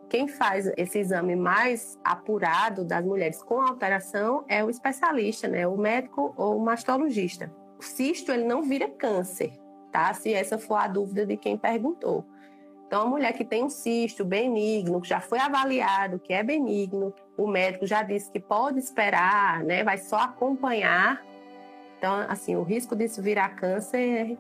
quem 0.09 0.29
faz 0.29 0.71
esse 0.77 0.99
exame 0.99 1.35
mais 1.35 1.99
apurado 2.05 2.85
das 2.85 3.05
mulheres 3.05 3.43
com 3.43 3.61
alteração 3.61 4.45
é 4.49 4.65
o 4.65 4.71
especialista, 4.71 5.49
né? 5.49 5.67
O 5.67 5.77
médico 5.77 6.33
ou 6.37 6.57
o 6.57 6.65
mastologista. 6.65 7.53
O 7.79 7.83
cisto 7.83 8.33
ele 8.33 8.45
não 8.45 8.63
vira 8.63 8.89
câncer, 8.89 9.53
tá? 9.91 10.13
Se 10.15 10.33
essa 10.33 10.59
for 10.59 10.77
a 10.77 10.87
dúvida 10.87 11.27
de 11.27 11.37
quem 11.37 11.57
perguntou. 11.59 12.25
Então, 12.87 13.03
a 13.03 13.07
mulher 13.07 13.33
que 13.33 13.45
tem 13.45 13.65
um 13.65 13.69
cisto 13.69 14.25
benigno, 14.25 15.01
que 15.01 15.09
já 15.09 15.21
foi 15.21 15.41
avaliado, 15.41 16.21
que 16.21 16.33
é 16.33 16.43
benigno, 16.43 17.13
o 17.37 17.47
médico 17.47 17.87
já 17.87 18.03
disse 18.03 18.31
que 18.31 18.41
pode 18.41 18.79
esperar, 18.79 19.63
né? 19.63 19.85
Vai 19.85 19.99
só 19.99 20.17
acompanhar. 20.17 21.23
Então, 21.99 22.15
assim, 22.29 22.57
o 22.57 22.63
risco 22.63 22.95
disso 22.97 23.23
virar 23.23 23.51
câncer 23.51 23.99
é 23.99 24.37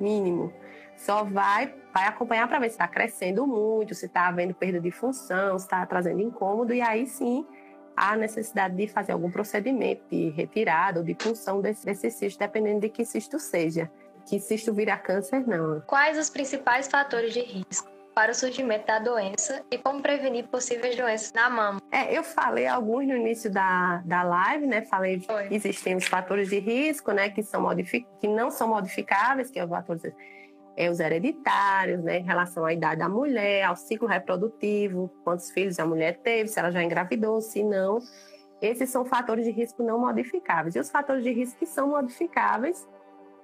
mínimo. 0.00 0.52
Só 0.96 1.24
vai, 1.24 1.74
vai 1.92 2.06
acompanhar 2.06 2.48
para 2.48 2.58
ver 2.58 2.68
se 2.68 2.74
está 2.74 2.88
crescendo 2.88 3.46
muito, 3.46 3.94
se 3.94 4.06
está 4.06 4.28
havendo 4.28 4.54
perda 4.54 4.80
de 4.80 4.90
função, 4.90 5.58
se 5.58 5.66
está 5.66 5.84
trazendo 5.86 6.20
incômodo, 6.20 6.72
e 6.72 6.80
aí 6.80 7.06
sim 7.06 7.46
há 7.96 8.16
necessidade 8.16 8.76
de 8.76 8.88
fazer 8.88 9.12
algum 9.12 9.30
procedimento 9.30 10.02
de 10.10 10.30
retirada 10.30 11.00
ou 11.00 11.04
de 11.04 11.14
punção 11.14 11.60
desse, 11.60 11.84
desse 11.84 12.10
cisto, 12.10 12.38
dependendo 12.38 12.80
de 12.80 12.88
que 12.88 13.04
cisto 13.04 13.38
seja. 13.38 13.90
Que 14.26 14.40
cisto 14.40 14.72
vira 14.72 14.96
câncer, 14.96 15.46
não. 15.46 15.80
Quais 15.82 16.18
os 16.18 16.30
principais 16.30 16.88
fatores 16.88 17.32
de 17.32 17.40
risco? 17.40 17.93
Para 18.14 18.30
o 18.30 18.34
surgimento 18.34 18.86
da 18.86 18.98
doença 18.98 19.64
e 19.70 19.76
como 19.76 20.00
prevenir 20.00 20.46
possíveis 20.46 20.96
doenças 20.96 21.32
na 21.32 21.50
mama. 21.50 21.80
É, 21.90 22.16
eu 22.16 22.22
falei 22.22 22.66
alguns 22.66 23.06
no 23.06 23.16
início 23.16 23.50
da, 23.50 24.02
da 24.04 24.22
live, 24.22 24.66
né? 24.66 24.82
Falei 24.82 25.18
que 25.18 25.26
existem 25.50 25.96
os 25.96 26.06
fatores 26.06 26.48
de 26.48 26.58
risco, 26.58 27.12
né? 27.12 27.28
Que, 27.28 27.42
são 27.42 27.66
que 28.20 28.28
não 28.28 28.50
são 28.50 28.68
modificáveis, 28.68 29.50
que 29.50 29.58
é 29.58 29.64
os 29.64 29.70
fatores 29.70 30.02
é, 30.76 30.90
os 30.90 31.00
hereditários, 31.00 32.02
né, 32.02 32.18
em 32.18 32.24
relação 32.24 32.64
à 32.64 32.72
idade 32.72 32.98
da 32.98 33.08
mulher, 33.08 33.62
ao 33.62 33.76
ciclo 33.76 34.08
reprodutivo, 34.08 35.10
quantos 35.22 35.50
filhos 35.50 35.78
a 35.78 35.86
mulher 35.86 36.18
teve, 36.18 36.48
se 36.48 36.58
ela 36.58 36.70
já 36.70 36.82
engravidou, 36.82 37.40
se 37.40 37.62
não. 37.62 37.98
Esses 38.60 38.90
são 38.90 39.04
fatores 39.04 39.44
de 39.44 39.50
risco 39.50 39.82
não 39.82 39.98
modificáveis. 39.98 40.74
E 40.74 40.80
os 40.80 40.90
fatores 40.90 41.22
de 41.22 41.30
risco 41.30 41.58
que 41.58 41.66
são 41.66 41.88
modificáveis, 41.88 42.88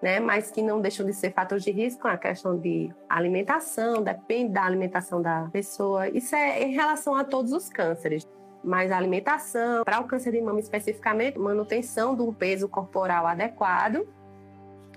né, 0.03 0.19
mas 0.19 0.51
que 0.51 0.63
não 0.63 0.81
deixam 0.81 1.05
de 1.05 1.13
ser 1.13 1.33
fatores 1.33 1.63
de 1.63 1.71
risco, 1.71 2.09
a 2.09 2.17
questão 2.17 2.59
de 2.59 2.93
alimentação, 3.09 4.03
depende 4.03 4.55
da 4.55 4.65
alimentação 4.65 5.21
da 5.21 5.49
pessoa. 5.53 6.09
Isso 6.09 6.35
é 6.35 6.63
em 6.63 6.73
relação 6.73 7.15
a 7.15 7.25
todos 7.25 7.53
os 7.53 7.69
cânceres. 7.69 8.27
Mas 8.63 8.91
a 8.93 8.97
alimentação, 8.97 9.85
para 9.85 10.01
o 10.01 10.05
câncer 10.05 10.33
de 10.33 10.41
mama 10.41 10.61
especificamente, 10.61 11.39
manutenção 11.39 12.15
de 12.15 12.23
um 12.23 12.33
peso 12.33 12.69
corporal 12.69 13.27
adequado, 13.27 14.07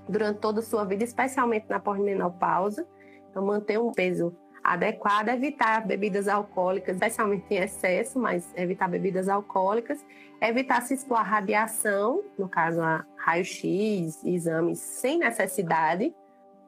durante 0.08 0.40
toda 0.40 0.60
a 0.60 0.64
sua 0.64 0.84
vida, 0.84 1.04
especialmente 1.04 1.66
na 1.70 1.80
pós-menopausa. 1.80 2.86
Então, 3.30 3.46
manter 3.46 3.80
um 3.80 3.92
peso 3.92 4.36
adequado, 4.64 5.30
evitar 5.30 5.86
bebidas 5.86 6.28
alcoólicas, 6.28 6.96
especialmente 6.96 7.46
em 7.50 7.58
excesso, 7.58 8.18
mas 8.18 8.52
evitar 8.56 8.88
bebidas 8.88 9.28
alcoólicas, 9.28 10.04
evitar 10.42 10.82
se 10.82 10.94
expor 10.94 11.18
à 11.18 11.24
radiação, 11.24 12.24
no 12.38 12.48
caso 12.48 12.82
a 12.82 13.06
raio-x, 13.18 14.24
exames 14.24 14.80
sem 14.80 15.20
necessidade, 15.20 16.14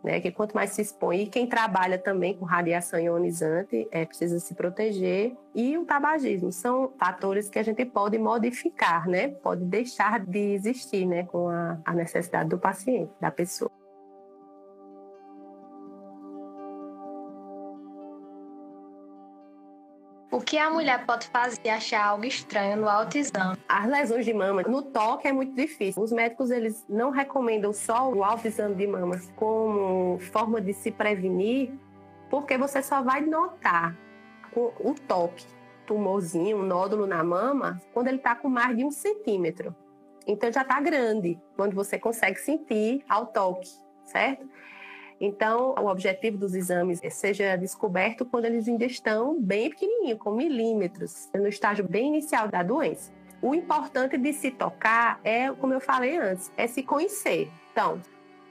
né? 0.03 0.19
Que 0.19 0.31
quanto 0.31 0.53
mais 0.53 0.69
se 0.69 0.81
expõe, 0.81 1.23
e 1.23 1.27
quem 1.27 1.47
trabalha 1.47 1.97
também 1.97 2.37
com 2.37 2.45
radiação 2.45 2.99
ionizante 2.99 3.87
é 3.91 4.05
precisa 4.05 4.39
se 4.39 4.53
proteger. 4.53 5.35
E 5.53 5.77
o 5.77 5.85
tabagismo 5.85 6.51
são 6.51 6.93
fatores 6.99 7.49
que 7.49 7.57
a 7.57 7.63
gente 7.63 7.83
pode 7.85 8.17
modificar, 8.17 9.07
né? 9.07 9.29
Pode 9.29 9.65
deixar 9.65 10.19
de 10.19 10.53
existir, 10.53 11.07
né? 11.07 11.23
Com 11.23 11.49
a, 11.49 11.79
a 11.83 11.93
necessidade 11.93 12.49
do 12.49 12.59
paciente, 12.59 13.11
da 13.19 13.31
pessoa. 13.31 13.71
O 20.35 20.41
que 20.41 20.57
a 20.57 20.69
mulher 20.69 21.05
pode 21.05 21.27
fazer 21.27 21.69
achar 21.69 22.07
algo 22.07 22.25
estranho 22.25 22.75
no 22.75 22.89
autoexame? 22.89 23.57
As 23.69 23.87
lesões 23.87 24.25
de 24.25 24.33
mama 24.33 24.63
no 24.63 24.81
toque 24.81 25.29
é 25.29 25.31
muito 25.31 25.55
difícil. 25.55 26.03
Os 26.03 26.11
médicos 26.11 26.51
eles 26.51 26.85
não 26.89 27.09
recomendam 27.09 27.71
só 27.71 28.11
o 28.11 28.21
autoexame 28.21 28.75
de 28.75 28.85
mamas 28.85 29.31
como 29.37 30.19
forma 30.19 30.59
de 30.59 30.73
se 30.73 30.91
prevenir, 30.91 31.71
porque 32.29 32.57
você 32.57 32.83
só 32.83 33.01
vai 33.01 33.21
notar 33.21 33.97
o 34.53 34.93
toque, 35.07 35.45
tumorzinho, 35.87 36.57
um 36.57 36.63
nódulo 36.63 37.07
na 37.07 37.23
mama, 37.23 37.81
quando 37.93 38.09
ele 38.09 38.17
está 38.17 38.35
com 38.35 38.49
mais 38.49 38.75
de 38.75 38.83
um 38.83 38.91
centímetro. 38.91 39.73
Então 40.27 40.51
já 40.51 40.63
está 40.63 40.81
grande, 40.81 41.39
quando 41.55 41.73
você 41.73 41.97
consegue 41.97 42.41
sentir 42.41 43.05
ao 43.07 43.27
toque, 43.27 43.69
certo? 44.03 44.45
Então, 45.19 45.73
o 45.77 45.87
objetivo 45.87 46.37
dos 46.37 46.53
exames 46.53 46.99
é 47.01 47.09
seja 47.09 47.55
descoberto 47.55 48.25
quando 48.25 48.45
eles 48.45 48.67
ainda 48.67 48.85
estão 48.85 49.41
bem 49.41 49.69
pequenininhos, 49.69 50.19
com 50.19 50.31
milímetros, 50.31 51.29
no 51.33 51.47
estágio 51.47 51.87
bem 51.87 52.07
inicial 52.07 52.47
da 52.47 52.61
doença. 52.61 53.13
O 53.41 53.55
importante 53.55 54.17
de 54.17 54.33
se 54.33 54.51
tocar 54.51 55.19
é, 55.23 55.51
como 55.51 55.73
eu 55.73 55.79
falei 55.79 56.17
antes, 56.17 56.51
é 56.57 56.67
se 56.67 56.83
conhecer. 56.83 57.49
Então, 57.71 58.01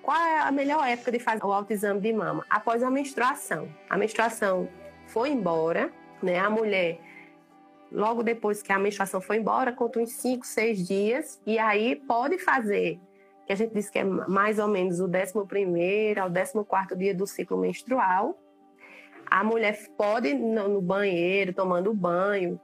qual 0.03 0.17
é 0.17 0.41
a 0.41 0.53
melhor 0.53 0.87
época 0.87 1.13
de 1.13 1.19
fazer 1.19 1.45
o 1.45 1.53
autoexame 1.53 2.01
de 2.01 2.13
mama? 2.13 2.45
Após 2.49 2.83
a 2.83 2.91
menstruação. 2.91 3.69
A 3.89 3.97
menstruação 3.97 4.69
foi 5.07 5.31
embora, 5.31 5.93
né? 6.23 6.39
A 6.39 6.49
mulher, 6.49 7.01
logo 7.91 8.23
depois 8.23 8.63
que 8.63 8.73
a 8.73 8.79
menstruação 8.79 9.21
foi 9.21 9.39
embora, 9.39 9.73
conta 9.73 10.01
uns 10.01 10.13
5, 10.13 10.47
6 10.47 10.87
dias, 10.87 11.41
e 11.47 11.59
aí 11.59 11.97
pode 11.97 12.39
fazer 12.39 13.01
que 13.47 13.53
a 13.53 13.57
gente 13.57 13.75
diz 13.75 13.91
que 13.91 13.99
é 13.99 14.05
mais 14.05 14.59
ou 14.59 14.69
menos 14.69 15.01
o 15.01 15.07
11 15.07 16.19
ao 16.19 16.31
14 16.31 16.97
dia 16.97 17.15
do 17.15 17.27
ciclo 17.27 17.59
menstrual. 17.59 18.39
A 19.27 19.43
mulher 19.43 19.79
pode 19.97 20.35
no 20.35 20.81
banheiro, 20.81 21.53
tomando 21.53 21.93
banho, 21.93 22.61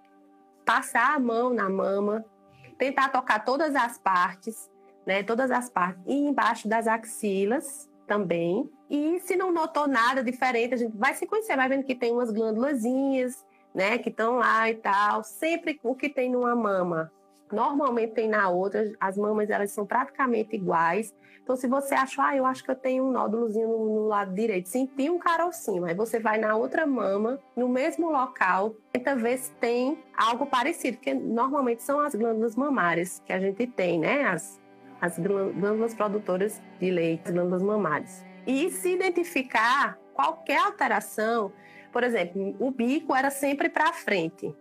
passar 0.65 1.15
a 1.15 1.19
mão 1.19 1.53
na 1.53 1.69
mama, 1.69 2.25
tentar 2.79 3.09
tocar 3.11 3.45
todas 3.45 3.75
as 3.75 3.99
partes, 3.99 4.71
né, 5.07 5.23
todas 5.23 5.51
as 5.51 5.69
partes, 5.69 6.03
e 6.07 6.15
embaixo 6.15 6.69
das 6.69 6.87
axilas 6.87 7.89
também. 8.07 8.71
E 8.89 9.21
se 9.21 9.37
não 9.37 9.53
notou 9.53 9.87
nada 9.87 10.23
diferente, 10.23 10.75
a 10.75 10.77
gente 10.77 10.97
vai 10.97 11.15
se 11.15 11.27
conhecer, 11.27 11.57
vai 11.57 11.69
vendo 11.69 11.85
que 11.85 11.95
tem 11.95 12.13
umas 12.13 12.31
glândulazinhas, 12.31 13.45
né, 13.75 13.99
que 13.99 14.09
estão 14.09 14.37
lá 14.37 14.69
e 14.71 14.75
tal. 14.75 15.23
Sempre 15.25 15.79
o 15.83 15.95
que 15.95 16.09
tem 16.09 16.31
numa 16.31 16.55
mama 16.55 17.11
normalmente 17.53 18.15
tem 18.15 18.29
na 18.29 18.49
outra, 18.49 18.93
as 19.01 19.17
mamas 19.17 19.51
elas 19.51 19.71
são 19.73 19.87
praticamente 19.87 20.57
iguais. 20.57 21.15
Então, 21.43 21.57
se 21.57 21.67
você 21.67 21.95
acha, 21.95 22.23
ah, 22.23 22.37
eu 22.37 22.47
acho 22.47 22.63
que 22.63 22.71
eu 22.71 22.77
tenho 22.77 23.05
um 23.05 23.11
nódulozinho 23.11 23.69
no, 23.69 23.85
no 23.85 24.07
lado 24.07 24.33
direito, 24.33 24.69
sentir 24.69 25.11
um 25.11 25.19
carocinho, 25.19 25.85
aí 25.85 25.95
você 25.95 26.21
vai 26.21 26.39
na 26.39 26.55
outra 26.55 26.87
mama, 26.87 27.41
no 27.57 27.69
mesmo 27.69 28.11
local, 28.11 28.75
tenta 28.93 29.17
ver 29.17 29.39
se 29.39 29.51
tem 29.53 29.99
algo 30.17 30.47
parecido, 30.47 30.99
porque 30.99 31.13
normalmente 31.13 31.83
são 31.83 31.99
as 32.01 32.15
glândulas 32.15 32.55
mamárias 32.55 33.21
que 33.25 33.33
a 33.33 33.41
gente 33.41 33.67
tem, 33.67 33.99
né? 33.99 34.25
As, 34.25 34.61
as 35.01 35.19
glândulas 35.19 35.95
produtoras 35.95 36.63
de 36.79 36.91
leite, 36.91 37.23
as 37.25 37.33
glândulas 37.33 37.63
mamárias. 37.63 38.25
E 38.47 38.71
se 38.71 38.95
identificar 38.95 39.99
qualquer 40.15 40.59
alteração, 40.59 41.53
por 41.93 42.05
exemplo, 42.05 42.55
o 42.59 42.71
bico 42.71 43.15
era 43.15 43.31
sempre 43.31 43.69
para 43.69 43.93
frente, 43.93 44.55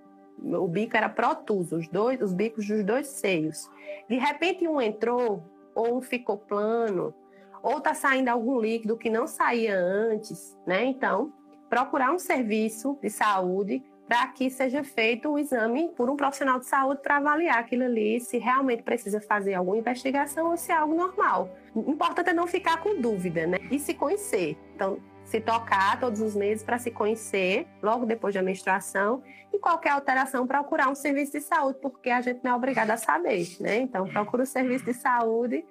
o 0.44 0.68
bico 0.68 0.96
era 0.96 1.10
protuso, 1.10 1.78
os 1.78 1.88
dois, 1.88 2.22
os 2.22 2.34
bicos 2.34 2.68
dos 2.68 2.84
dois 2.84 3.08
seios. 3.08 3.70
De 4.08 4.18
repente 4.18 4.68
um 4.68 4.82
entrou, 4.82 5.44
ou 5.76 5.98
um 5.98 6.02
ficou 6.02 6.38
plano, 6.38 7.14
ou 7.62 7.78
está 7.78 7.94
saindo 7.94 8.30
algum 8.30 8.60
líquido 8.60 8.98
que 8.98 9.10
não 9.10 9.28
saía 9.28 9.78
antes, 9.78 10.58
né? 10.66 10.86
Então, 10.86 11.34
procurar 11.70 12.12
um 12.12 12.20
serviço 12.20 12.98
de 13.02 13.10
saúde 13.10 13.84
para 14.08 14.26
que 14.30 14.50
seja 14.50 14.84
feito 14.84 15.30
um 15.30 15.38
exame 15.38 15.90
por 15.90 16.10
um 16.10 16.16
profissional 16.16 16.58
de 16.58 16.66
saúde 16.66 17.00
para 17.04 17.18
avaliar 17.18 17.60
aquilo 17.60 17.84
ali, 17.84 18.20
se 18.20 18.40
realmente 18.40 18.82
precisa 18.82 19.22
fazer 19.22 19.54
alguma 19.54 19.78
investigação 19.78 20.50
ou 20.50 20.58
se 20.58 20.72
é 20.72 20.76
algo 20.76 20.96
normal. 20.96 21.48
O 21.76 21.92
importante 21.92 22.32
é 22.32 22.34
não 22.34 22.48
ficar 22.48 22.82
com 22.82 23.00
dúvida, 23.00 23.46
né? 23.46 23.60
E 23.70 23.78
se 23.78 23.94
conhecer. 23.94 24.58
Então, 24.74 24.98
se 25.30 25.40
tocar 25.40 26.00
todos 26.00 26.20
os 26.22 26.36
meses 26.36 26.64
para 26.64 26.80
se 26.80 26.90
conhecer, 26.90 27.68
logo 27.84 28.04
depois 28.04 28.34
da 28.34 28.42
menstruação, 28.42 29.22
e 29.54 29.60
qualquer 29.60 29.92
alteração 29.92 30.48
procurar 30.48 30.90
um 30.90 30.96
serviço 30.96 31.34
de 31.34 31.42
saúde, 31.42 31.78
porque 31.82 32.10
a 32.10 32.20
gente 32.20 32.44
não 32.44 32.52
é 32.52 32.56
obrigada 32.56 32.94
a 32.94 32.98
saber, 32.98 33.48
né? 33.60 33.78
Então, 33.78 34.08
procura 34.08 34.42
o 34.42 34.46
serviço 34.46 34.86
de 34.86 34.94
saúde 34.94 35.64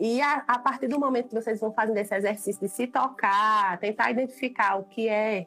e 0.00 0.20
a, 0.22 0.44
a, 0.48 0.58
partir 0.58 0.88
do 0.88 0.98
momento 0.98 1.28
que 1.28 1.34
vocês 1.34 1.60
vão 1.60 1.72
fazendo 1.72 1.98
esse 1.98 2.14
exercício 2.14 2.60
de 2.60 2.68
se 2.68 2.86
tocar, 2.86 3.78
tentar 3.78 4.10
identificar 4.10 4.76
o 4.76 4.84
que 4.84 5.08
é 5.08 5.46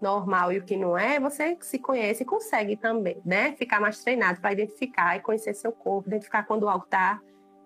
normal 0.00 0.52
e 0.52 0.58
o 0.58 0.64
que 0.64 0.76
não 0.76 0.98
é, 0.98 1.20
você 1.20 1.56
se 1.60 1.78
conhece 1.78 2.24
e 2.24 2.26
consegue 2.26 2.76
também, 2.76 3.22
né? 3.24 3.52
Ficar 3.52 3.80
mais 3.80 4.02
treinado 4.02 4.40
para 4.40 4.52
identificar 4.52 5.16
e 5.16 5.20
conhecer 5.20 5.54
seu 5.54 5.70
corpo, 5.70 6.08
identificar 6.08 6.42
quando 6.42 6.68
algo 6.68 6.84
está 6.84 7.20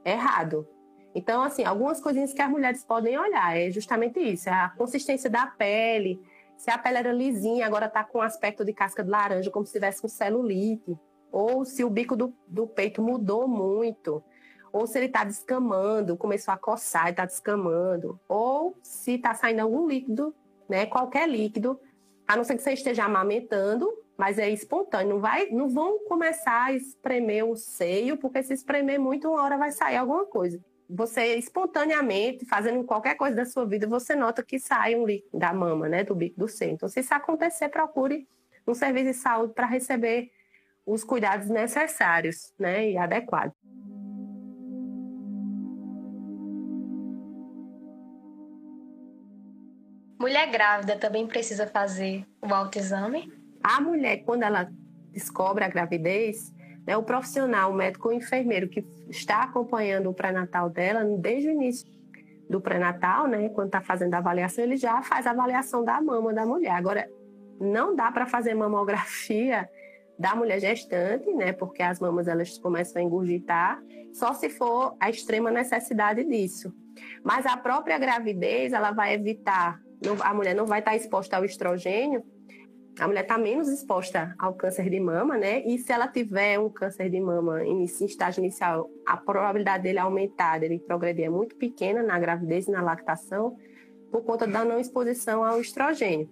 errado. 0.04 0.68
Então, 1.16 1.42
assim, 1.42 1.64
algumas 1.64 1.98
coisinhas 1.98 2.34
que 2.34 2.42
as 2.42 2.50
mulheres 2.50 2.84
podem 2.84 3.18
olhar 3.18 3.56
é 3.56 3.70
justamente 3.70 4.20
isso: 4.20 4.50
é 4.50 4.52
a 4.52 4.68
consistência 4.68 5.30
da 5.30 5.46
pele. 5.46 6.20
Se 6.58 6.70
a 6.70 6.76
pele 6.76 6.98
era 6.98 7.10
lisinha, 7.10 7.66
agora 7.66 7.86
está 7.86 8.04
com 8.04 8.20
aspecto 8.20 8.62
de 8.66 8.74
casca 8.74 9.02
de 9.02 9.08
laranja, 9.08 9.50
como 9.50 9.64
se 9.64 9.72
tivesse 9.72 10.02
com 10.02 10.08
celulite. 10.08 10.94
Ou 11.32 11.64
se 11.64 11.82
o 11.82 11.88
bico 11.88 12.14
do, 12.14 12.34
do 12.46 12.66
peito 12.66 13.00
mudou 13.00 13.48
muito. 13.48 14.22
Ou 14.70 14.86
se 14.86 14.98
ele 14.98 15.06
está 15.06 15.24
descamando, 15.24 16.18
começou 16.18 16.52
a 16.52 16.58
coçar 16.58 17.06
e 17.06 17.10
está 17.10 17.24
descamando. 17.24 18.20
Ou 18.28 18.76
se 18.82 19.12
está 19.12 19.32
saindo 19.32 19.60
algum 19.60 19.88
líquido, 19.88 20.34
né? 20.68 20.84
Qualquer 20.84 21.26
líquido 21.26 21.80
a 22.28 22.36
não 22.36 22.44
ser 22.44 22.56
que 22.56 22.62
você 22.62 22.74
esteja 22.74 23.04
amamentando, 23.04 23.90
mas 24.18 24.38
é 24.38 24.50
espontâneo, 24.50 25.14
não 25.14 25.20
vai, 25.20 25.46
não 25.46 25.68
vão 25.70 25.98
começar 26.06 26.64
a 26.64 26.72
espremer 26.74 27.46
o 27.46 27.56
seio, 27.56 28.18
porque 28.18 28.42
se 28.42 28.52
espremer 28.52 29.00
muito, 29.00 29.28
uma 29.28 29.42
hora 29.42 29.56
vai 29.56 29.70
sair 29.70 29.96
alguma 29.96 30.26
coisa. 30.26 30.60
Você 30.88 31.36
espontaneamente, 31.36 32.46
fazendo 32.46 32.84
qualquer 32.84 33.16
coisa 33.16 33.36
da 33.36 33.44
sua 33.44 33.66
vida, 33.66 33.86
você 33.86 34.14
nota 34.14 34.42
que 34.42 34.58
sai 34.58 34.94
um 34.94 35.04
líquido 35.04 35.38
da 35.38 35.52
mama, 35.52 35.88
né, 35.88 36.04
do 36.04 36.14
bico 36.14 36.38
do 36.38 36.48
seio. 36.48 36.72
Então, 36.72 36.88
se 36.88 37.00
isso 37.00 37.12
acontecer, 37.12 37.68
procure 37.68 38.28
um 38.66 38.74
serviço 38.74 39.06
de 39.06 39.14
saúde 39.14 39.52
para 39.52 39.66
receber 39.66 40.30
os 40.84 41.02
cuidados 41.02 41.48
necessários, 41.48 42.52
né, 42.58 42.90
e 42.90 42.96
adequados. 42.96 43.56
Mulher 50.18 50.50
grávida 50.50 50.96
também 50.96 51.26
precisa 51.26 51.66
fazer 51.66 52.26
o 52.40 52.52
autoexame? 52.54 53.32
A 53.62 53.80
mulher, 53.80 54.18
quando 54.24 54.44
ela 54.44 54.70
descobre 55.12 55.62
a 55.64 55.68
gravidez, 55.68 56.52
né, 56.86 56.96
o 56.96 57.02
profissional, 57.02 57.70
o 57.70 57.74
médico 57.74 58.08
ou 58.08 58.14
enfermeiro 58.14 58.68
que 58.68 58.86
está 59.08 59.42
acompanhando 59.42 60.08
o 60.08 60.14
pré-natal 60.14 60.70
dela, 60.70 61.04
desde 61.18 61.48
o 61.48 61.52
início 61.52 61.90
do 62.48 62.60
pré-natal, 62.60 63.26
né, 63.26 63.48
quando 63.48 63.68
está 63.68 63.80
fazendo 63.80 64.14
a 64.14 64.18
avaliação, 64.18 64.62
ele 64.62 64.76
já 64.76 65.02
faz 65.02 65.26
a 65.26 65.30
avaliação 65.30 65.84
da 65.84 66.00
mama 66.00 66.32
da 66.32 66.46
mulher. 66.46 66.72
Agora, 66.72 67.08
não 67.60 67.96
dá 67.96 68.12
para 68.12 68.26
fazer 68.26 68.54
mamografia 68.54 69.68
da 70.18 70.34
mulher 70.34 70.60
gestante, 70.60 71.30
né, 71.32 71.52
porque 71.52 71.82
as 71.82 71.98
mamas 71.98 72.28
elas 72.28 72.56
começam 72.58 73.02
a 73.02 73.04
engurgitar, 73.04 73.82
só 74.14 74.32
se 74.32 74.48
for 74.48 74.96
a 75.00 75.10
extrema 75.10 75.50
necessidade 75.50 76.24
disso. 76.24 76.72
Mas 77.22 77.44
a 77.44 77.56
própria 77.56 77.98
gravidez, 77.98 78.72
ela 78.72 78.92
vai 78.92 79.12
evitar 79.12 79.78
a 80.22 80.34
mulher 80.34 80.54
não 80.54 80.66
vai 80.66 80.80
estar 80.80 80.94
exposta 80.94 81.36
ao 81.36 81.44
estrogênio, 81.44 82.22
a 82.98 83.06
mulher 83.06 83.22
está 83.22 83.36
menos 83.36 83.68
exposta 83.68 84.34
ao 84.38 84.54
câncer 84.54 84.88
de 84.88 84.98
mama, 84.98 85.36
né? 85.36 85.62
E 85.66 85.78
se 85.78 85.92
ela 85.92 86.08
tiver 86.08 86.58
um 86.58 86.70
câncer 86.70 87.10
de 87.10 87.20
mama 87.20 87.62
em 87.64 87.84
estágio 87.84 88.40
inicial, 88.40 88.90
a 89.06 89.16
probabilidade 89.16 89.82
dele 89.82 89.98
aumentar, 89.98 90.58
dele 90.58 90.78
progredir 90.78 91.26
é 91.26 91.28
muito 91.28 91.56
pequena 91.56 92.02
na 92.02 92.18
gravidez 92.18 92.66
e 92.66 92.70
na 92.70 92.80
lactação, 92.80 93.56
por 94.10 94.24
conta 94.24 94.46
da 94.46 94.64
não 94.64 94.80
exposição 94.80 95.44
ao 95.44 95.60
estrogênio. 95.60 96.30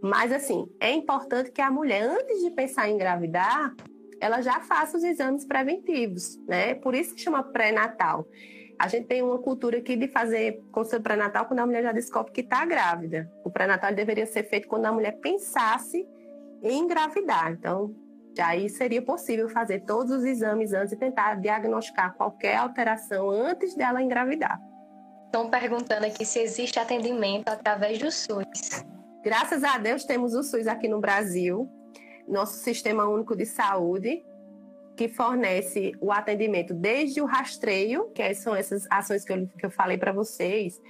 Mas, 0.00 0.32
assim, 0.32 0.66
é 0.80 0.90
importante 0.90 1.50
que 1.50 1.60
a 1.60 1.70
mulher, 1.70 2.02
antes 2.02 2.40
de 2.40 2.50
pensar 2.50 2.88
em 2.88 2.94
engravidar, 2.94 3.74
ela 4.20 4.40
já 4.40 4.60
faça 4.60 4.96
os 4.96 5.04
exames 5.04 5.44
preventivos, 5.44 6.38
né? 6.46 6.74
Por 6.74 6.94
isso 6.94 7.14
que 7.14 7.20
chama 7.20 7.42
pré-natal. 7.42 8.26
A 8.78 8.86
gente 8.86 9.06
tem 9.08 9.22
uma 9.22 9.38
cultura 9.38 9.78
aqui 9.78 9.96
de 9.96 10.06
fazer 10.06 10.62
consulta 10.70 11.00
pré-natal 11.00 11.46
quando 11.46 11.58
a 11.58 11.66
mulher 11.66 11.82
já 11.82 11.92
descobre 11.92 12.32
que 12.32 12.42
está 12.42 12.64
grávida. 12.64 13.28
O 13.44 13.50
pré-natal 13.50 13.92
deveria 13.92 14.24
ser 14.24 14.44
feito 14.44 14.68
quando 14.68 14.86
a 14.86 14.92
mulher 14.92 15.18
pensasse 15.20 16.06
em 16.62 16.78
engravidar. 16.78 17.50
Então, 17.50 17.92
já 18.36 18.48
aí 18.48 18.68
seria 18.68 19.02
possível 19.02 19.48
fazer 19.48 19.80
todos 19.80 20.12
os 20.12 20.24
exames 20.24 20.72
antes 20.72 20.92
e 20.92 20.96
tentar 20.96 21.34
diagnosticar 21.40 22.14
qualquer 22.14 22.56
alteração 22.56 23.30
antes 23.30 23.74
dela 23.74 24.00
engravidar. 24.00 24.60
Estão 25.26 25.50
perguntando 25.50 26.06
aqui 26.06 26.24
se 26.24 26.38
existe 26.38 26.78
atendimento 26.78 27.48
através 27.48 27.98
do 27.98 28.12
SUS. 28.12 28.84
Graças 29.24 29.64
a 29.64 29.76
Deus 29.76 30.04
temos 30.04 30.34
o 30.34 30.42
SUS 30.44 30.68
aqui 30.68 30.86
no 30.86 31.00
Brasil, 31.00 31.68
nosso 32.28 32.58
Sistema 32.58 33.08
Único 33.08 33.34
de 33.34 33.44
Saúde, 33.44 34.24
que 34.98 35.08
fornece 35.08 35.92
o 36.00 36.10
atendimento 36.10 36.74
desde 36.74 37.20
o 37.20 37.24
rastreio, 37.24 38.10
que 38.10 38.34
são 38.34 38.52
essas 38.52 38.84
ações 38.90 39.24
que 39.24 39.32
eu, 39.32 39.46
que 39.46 39.64
eu 39.64 39.70
falei 39.70 39.96
para 39.96 40.10
vocês, 40.10 40.82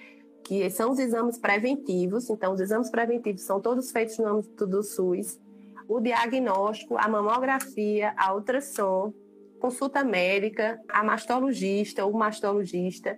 que 0.42 0.70
são 0.70 0.90
os 0.90 0.98
exames 0.98 1.36
preventivos. 1.36 2.30
Então, 2.30 2.54
os 2.54 2.60
exames 2.60 2.90
preventivos 2.90 3.42
são 3.42 3.60
todos 3.60 3.92
feitos 3.92 4.16
no 4.16 4.26
âmbito 4.26 4.66
do 4.66 4.82
SUS. 4.82 5.38
O 5.86 6.00
diagnóstico, 6.00 6.96
a 6.96 7.06
mamografia, 7.06 8.14
a 8.16 8.34
ultrassom, 8.34 9.12
consulta 9.60 10.02
médica, 10.02 10.80
a 10.88 11.04
mastologista, 11.04 12.06
o 12.06 12.12
mastologista 12.14 13.14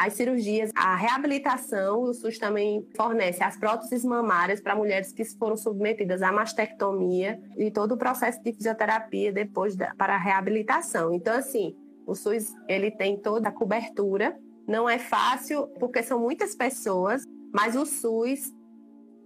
as 0.00 0.14
cirurgias, 0.14 0.70
a 0.74 0.96
reabilitação, 0.96 2.00
o 2.00 2.14
SUS 2.14 2.38
também 2.38 2.88
fornece 2.96 3.44
as 3.44 3.58
próteses 3.58 4.02
mamárias 4.02 4.58
para 4.58 4.74
mulheres 4.74 5.12
que 5.12 5.22
foram 5.26 5.58
submetidas 5.58 6.22
à 6.22 6.32
mastectomia 6.32 7.38
e 7.58 7.70
todo 7.70 7.92
o 7.92 7.98
processo 7.98 8.42
de 8.42 8.50
fisioterapia 8.50 9.30
depois 9.30 9.76
da, 9.76 9.94
para 9.94 10.14
a 10.14 10.18
reabilitação. 10.18 11.12
Então, 11.12 11.34
assim, 11.34 11.76
o 12.06 12.14
SUS 12.14 12.50
ele 12.66 12.90
tem 12.90 13.18
toda 13.18 13.50
a 13.50 13.52
cobertura. 13.52 14.34
Não 14.66 14.88
é 14.88 14.98
fácil 14.98 15.66
porque 15.78 16.02
são 16.02 16.18
muitas 16.18 16.54
pessoas, 16.54 17.22
mas 17.52 17.76
o 17.76 17.84
SUS 17.84 18.50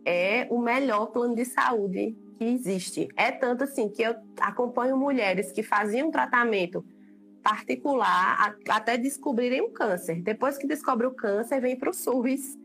é 0.04 0.48
o 0.50 0.58
melhor 0.58 1.06
plano 1.12 1.36
de 1.36 1.44
saúde 1.44 2.16
que 2.36 2.44
existe. 2.46 3.06
É 3.16 3.30
tanto 3.30 3.62
assim 3.62 3.88
que 3.88 4.02
eu 4.02 4.16
acompanho 4.40 4.96
mulheres 4.96 5.52
que 5.52 5.62
faziam 5.62 6.10
tratamento 6.10 6.84
particular 7.44 8.56
até 8.70 8.96
descobrirem 8.96 9.60
o 9.60 9.70
câncer. 9.70 10.22
Depois 10.22 10.56
que 10.56 10.66
descobre 10.66 11.06
o 11.06 11.14
câncer, 11.14 11.60
vem 11.60 11.76
para 11.76 11.90
o 11.90 11.94
SUS, 11.94 12.56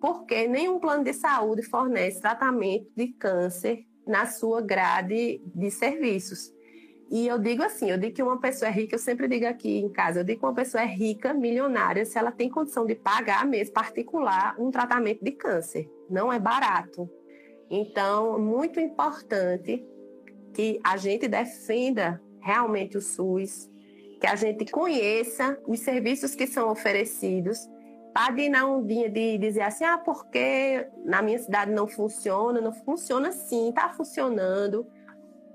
porque 0.00 0.46
nenhum 0.46 0.78
plano 0.78 1.02
de 1.02 1.12
saúde 1.12 1.62
fornece 1.62 2.20
tratamento 2.20 2.88
de 2.96 3.08
câncer 3.08 3.84
na 4.06 4.26
sua 4.26 4.62
grade 4.62 5.42
de 5.44 5.70
serviços. 5.72 6.54
E 7.10 7.26
eu 7.26 7.38
digo 7.38 7.62
assim, 7.62 7.90
eu 7.90 7.98
digo 7.98 8.14
que 8.14 8.22
uma 8.22 8.38
pessoa 8.38 8.68
é 8.68 8.72
rica, 8.72 8.94
eu 8.94 8.98
sempre 8.98 9.26
digo 9.26 9.46
aqui 9.46 9.78
em 9.78 9.88
casa, 9.88 10.20
eu 10.20 10.24
digo 10.24 10.40
que 10.40 10.46
uma 10.46 10.54
pessoa 10.54 10.82
é 10.82 10.86
rica, 10.86 11.34
milionária, 11.34 12.04
se 12.04 12.16
ela 12.18 12.30
tem 12.30 12.48
condição 12.48 12.86
de 12.86 12.94
pagar 12.94 13.44
mesmo 13.46 13.74
particular 13.74 14.54
um 14.58 14.70
tratamento 14.70 15.24
de 15.24 15.32
câncer. 15.32 15.90
Não 16.08 16.32
é 16.32 16.38
barato. 16.38 17.10
Então, 17.68 18.38
muito 18.38 18.78
importante 18.78 19.84
que 20.54 20.78
a 20.84 20.96
gente 20.96 21.26
defenda 21.26 22.22
realmente 22.40 22.96
o 22.96 23.00
SUS, 23.00 23.70
que 24.20 24.26
a 24.26 24.34
gente 24.34 24.70
conheça 24.70 25.58
os 25.66 25.80
serviços 25.80 26.34
que 26.34 26.46
são 26.46 26.70
oferecidos, 26.70 27.68
para 28.12 28.34
de 28.34 28.50
ondinha 28.62 29.08
de 29.08 29.38
dizer 29.38 29.62
assim, 29.62 29.84
ah, 29.84 29.98
porque 29.98 30.88
na 31.04 31.22
minha 31.22 31.38
cidade 31.38 31.70
não 31.70 31.86
funciona, 31.86 32.60
não 32.60 32.72
funciona 32.72 33.30
sim, 33.30 33.68
está 33.68 33.90
funcionando. 33.90 34.86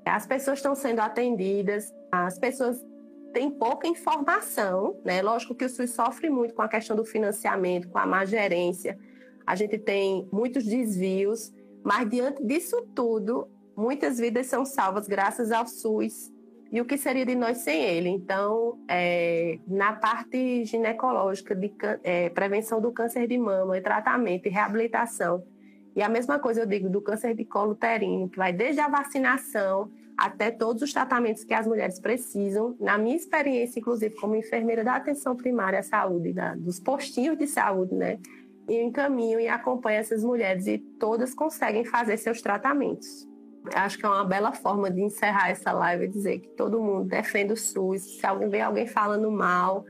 As 0.05 0.25
pessoas 0.25 0.59
estão 0.59 0.75
sendo 0.75 0.99
atendidas, 1.01 1.93
as 2.11 2.39
pessoas 2.39 2.81
têm 3.33 3.49
pouca 3.49 3.87
informação, 3.87 4.97
né? 5.03 5.21
Lógico 5.21 5.55
que 5.55 5.65
o 5.65 5.69
SUS 5.69 5.91
sofre 5.91 6.29
muito 6.29 6.53
com 6.53 6.61
a 6.61 6.67
questão 6.67 6.95
do 6.95 7.03
financiamento, 7.03 7.89
com 7.89 7.97
a 7.97 8.05
má 8.05 8.23
gerência. 8.23 8.97
A 9.45 9.55
gente 9.55 9.77
tem 9.77 10.29
muitos 10.31 10.63
desvios, 10.63 11.51
mas 11.83 12.09
diante 12.09 12.43
disso 12.45 12.87
tudo, 12.95 13.49
muitas 13.75 14.19
vidas 14.19 14.47
são 14.47 14.63
salvas 14.63 15.07
graças 15.07 15.51
ao 15.51 15.67
SUS 15.67 16.32
e 16.73 16.81
o 16.81 16.85
que 16.85 16.97
seria 16.97 17.23
de 17.23 17.35
nós 17.35 17.59
sem 17.59 17.83
ele? 17.83 18.09
Então, 18.09 18.79
é, 18.87 19.59
na 19.67 19.93
parte 19.93 20.65
ginecológica, 20.65 21.53
de 21.53 21.71
é, 22.03 22.29
prevenção 22.29 22.81
do 22.81 22.91
câncer 22.91 23.27
de 23.27 23.37
mama, 23.37 23.77
e 23.77 23.81
tratamento 23.81 24.47
e 24.47 24.49
reabilitação, 24.49 25.43
e 25.95 26.01
a 26.01 26.09
mesma 26.09 26.39
coisa 26.39 26.61
eu 26.61 26.65
digo 26.65 26.89
do 26.89 26.99
câncer 26.99 27.35
de 27.35 27.45
colo 27.45 27.73
uterino, 27.73 28.27
que 28.27 28.37
vai 28.37 28.51
desde 28.51 28.81
a 28.81 28.87
vacinação 28.87 29.91
até 30.17 30.49
todos 30.49 30.81
os 30.81 30.91
tratamentos 30.91 31.43
que 31.43 31.53
as 31.53 31.67
mulheres 31.67 31.99
precisam. 31.99 32.75
Na 32.79 32.97
minha 32.97 33.15
experiência, 33.15 33.79
inclusive, 33.79 34.15
como 34.15 34.35
enfermeira 34.35 34.83
da 34.83 34.95
atenção 34.95 35.35
primária 35.35 35.77
à 35.77 35.83
saúde, 35.83 36.33
da, 36.33 36.55
dos 36.55 36.79
postinhos 36.79 37.37
de 37.37 37.45
saúde, 37.45 37.93
né? 37.93 38.17
Eu 38.67 38.81
encaminho 38.81 39.39
e 39.39 39.47
acompanho 39.47 39.99
essas 39.99 40.23
mulheres 40.23 40.65
e 40.65 40.79
todas 40.79 41.35
conseguem 41.35 41.85
fazer 41.85 42.17
seus 42.17 42.41
tratamentos. 42.41 43.31
Acho 43.73 43.97
que 43.97 44.05
é 44.05 44.09
uma 44.09 44.25
bela 44.25 44.51
forma 44.51 44.89
de 44.89 45.01
encerrar 45.01 45.49
essa 45.49 45.71
live 45.71 46.05
e 46.05 46.07
dizer 46.07 46.39
que 46.39 46.49
todo 46.49 46.81
mundo 46.81 47.05
defende 47.05 47.53
o 47.53 47.57
SUS. 47.57 48.19
Se 48.19 48.25
alguém 48.25 48.49
vê 48.49 48.61
alguém 48.61 48.87
falando 48.87 49.31
mal, 49.31 49.85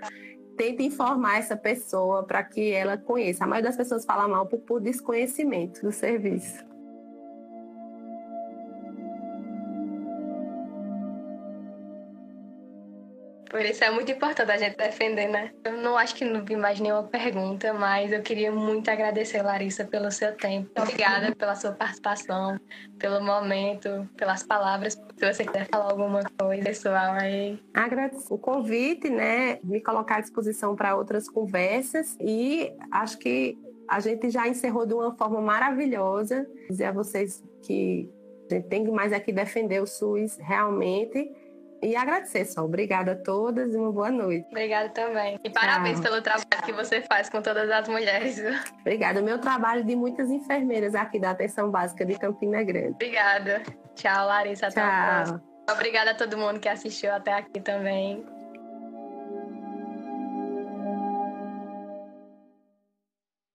tente 0.55 0.83
informar 0.83 1.39
essa 1.39 1.57
pessoa 1.57 2.23
para 2.23 2.43
que 2.43 2.71
ela 2.71 2.97
conheça. 2.97 3.43
A 3.43 3.47
maioria 3.47 3.69
das 3.69 3.77
pessoas 3.77 4.05
fala 4.05 4.27
mal 4.27 4.45
por, 4.45 4.59
por 4.59 4.81
desconhecimento 4.81 5.81
do 5.81 5.91
serviço. 5.91 6.72
Isso 13.69 13.83
é 13.83 13.91
muito 13.91 14.11
importante 14.11 14.51
a 14.51 14.57
gente 14.57 14.77
defender, 14.77 15.27
né? 15.27 15.51
Eu 15.63 15.77
não 15.77 15.97
acho 15.97 16.15
que 16.15 16.25
não 16.25 16.43
vi 16.43 16.55
mais 16.55 16.79
nenhuma 16.79 17.03
pergunta, 17.03 17.73
mas 17.73 18.11
eu 18.11 18.21
queria 18.21 18.51
muito 18.51 18.89
agradecer, 18.89 19.41
Larissa, 19.41 19.85
pelo 19.85 20.11
seu 20.11 20.35
tempo. 20.35 20.69
Obrigada 20.77 21.35
pela 21.35 21.55
sua 21.55 21.71
participação, 21.71 22.59
pelo 22.97 23.23
momento, 23.23 24.07
pelas 24.17 24.43
palavras. 24.43 24.93
Se 24.93 25.33
você 25.33 25.45
quiser 25.45 25.67
falar 25.67 25.91
alguma 25.91 26.21
coisa, 26.39 26.63
pessoal, 26.63 27.13
aí. 27.13 27.59
Agradeço 27.73 28.33
o 28.33 28.37
convite, 28.37 29.09
né? 29.09 29.59
Me 29.63 29.81
colocar 29.81 30.17
à 30.17 30.21
disposição 30.21 30.75
para 30.75 30.95
outras 30.95 31.29
conversas 31.29 32.17
e 32.19 32.71
acho 32.91 33.17
que 33.17 33.57
a 33.87 33.99
gente 33.99 34.29
já 34.29 34.47
encerrou 34.47 34.85
de 34.85 34.93
uma 34.93 35.15
forma 35.15 35.41
maravilhosa. 35.41 36.47
Dizer 36.69 36.85
a 36.85 36.91
vocês 36.91 37.43
que 37.61 38.09
a 38.51 38.55
gente 38.55 38.67
tem 38.67 38.83
mais 38.91 39.13
aqui 39.13 39.31
defender 39.31 39.81
o 39.81 39.87
SUS 39.87 40.37
realmente 40.37 41.29
E 41.83 41.95
agradecer 41.95 42.45
só. 42.45 42.63
Obrigada 42.63 43.11
a 43.11 43.15
todas 43.15 43.73
e 43.73 43.77
uma 43.77 43.91
boa 43.91 44.09
noite. 44.09 44.47
Obrigada 44.49 44.89
também. 44.89 45.37
E 45.43 45.49
parabéns 45.49 45.99
Tchau. 45.99 46.09
pelo 46.09 46.21
trabalho 46.21 46.63
que 46.63 46.71
você 46.71 47.01
faz 47.01 47.29
com 47.29 47.41
todas 47.41 47.69
as 47.69 47.87
mulheres. 47.89 48.41
Obrigada. 48.79 49.19
O 49.19 49.23
meu 49.23 49.37
trabalho 49.37 49.83
de 49.83 49.95
muitas 49.95 50.29
enfermeiras 50.29 50.95
aqui 50.95 51.19
da 51.19 51.31
Atenção 51.31 51.69
Básica 51.69 52.05
de 52.05 52.17
Campina 52.17 52.63
Grande. 52.63 52.91
Obrigada. 52.91 53.61
Tchau, 53.95 54.27
Larissa. 54.27 54.67
Até 54.67 54.81
Tchau. 54.81 54.89
a 54.89 55.15
próxima. 55.15 55.43
Obrigada 55.71 56.11
a 56.11 56.15
todo 56.15 56.37
mundo 56.37 56.59
que 56.59 56.69
assistiu 56.69 57.13
até 57.13 57.33
aqui 57.33 57.59
também. 57.59 58.25